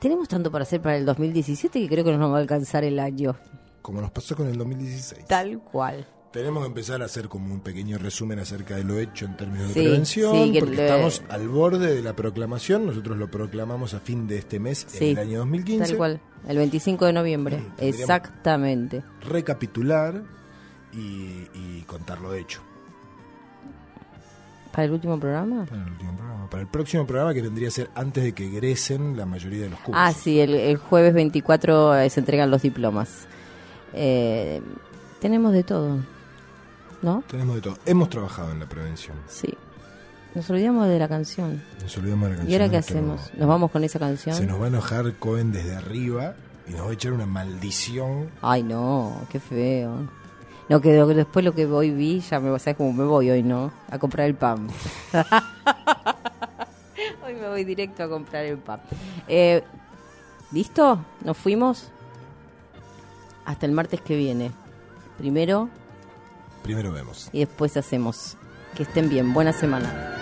[0.00, 2.84] Tenemos tanto para hacer para el 2017 que creo que no nos va a alcanzar
[2.84, 3.36] el año.
[3.82, 5.26] Como nos pasó con el 2016.
[5.26, 6.06] Tal cual.
[6.32, 9.68] Tenemos que empezar a hacer como un pequeño resumen acerca de lo hecho en términos
[9.68, 12.84] de prevención, sí, que porque le- estamos al borde de la proclamación.
[12.84, 15.86] Nosotros lo proclamamos a fin de este mes, Sí, en el año 2015.
[15.88, 16.20] Tal cual.
[16.46, 17.62] El 25 de noviembre.
[17.78, 19.02] Exactamente.
[19.22, 20.22] Recapitular
[20.92, 22.60] y, y contar lo hecho.
[24.76, 25.64] ¿Para el último programa?
[25.64, 26.50] Para el último programa.
[26.50, 29.70] Para el próximo programa que vendría a ser antes de que egresen la mayoría de
[29.70, 29.94] los cursos.
[29.96, 33.26] Ah, sí, el, el jueves 24 eh, se entregan los diplomas.
[33.94, 34.60] Eh,
[35.18, 36.00] tenemos de todo,
[37.00, 37.24] ¿no?
[37.26, 37.78] Tenemos de todo.
[37.86, 39.16] Hemos trabajado en la prevención.
[39.28, 39.54] Sí.
[40.34, 41.62] Nos olvidamos de la canción.
[41.80, 42.52] Nos olvidamos de la canción.
[42.52, 43.30] ¿Y ahora qué hacemos?
[43.34, 44.36] ¿Nos vamos con esa canción?
[44.36, 46.34] Se nos va a enojar Cohen desde arriba
[46.68, 48.28] y nos va a echar una maldición.
[48.42, 50.06] Ay, no, qué feo.
[50.68, 53.72] No, que después lo que hoy vi, ya me sabes cómo me voy hoy, ¿no?
[53.88, 54.66] A comprar el pan.
[57.24, 58.80] hoy me voy directo a comprar el pan.
[59.28, 59.62] Eh,
[60.50, 60.98] ¿Listo?
[61.24, 61.88] ¿Nos fuimos?
[63.44, 64.50] Hasta el martes que viene.
[65.18, 65.68] Primero
[66.62, 67.28] Primero vemos.
[67.32, 68.36] y después hacemos.
[68.74, 69.32] Que estén bien.
[69.32, 70.16] Buena semana.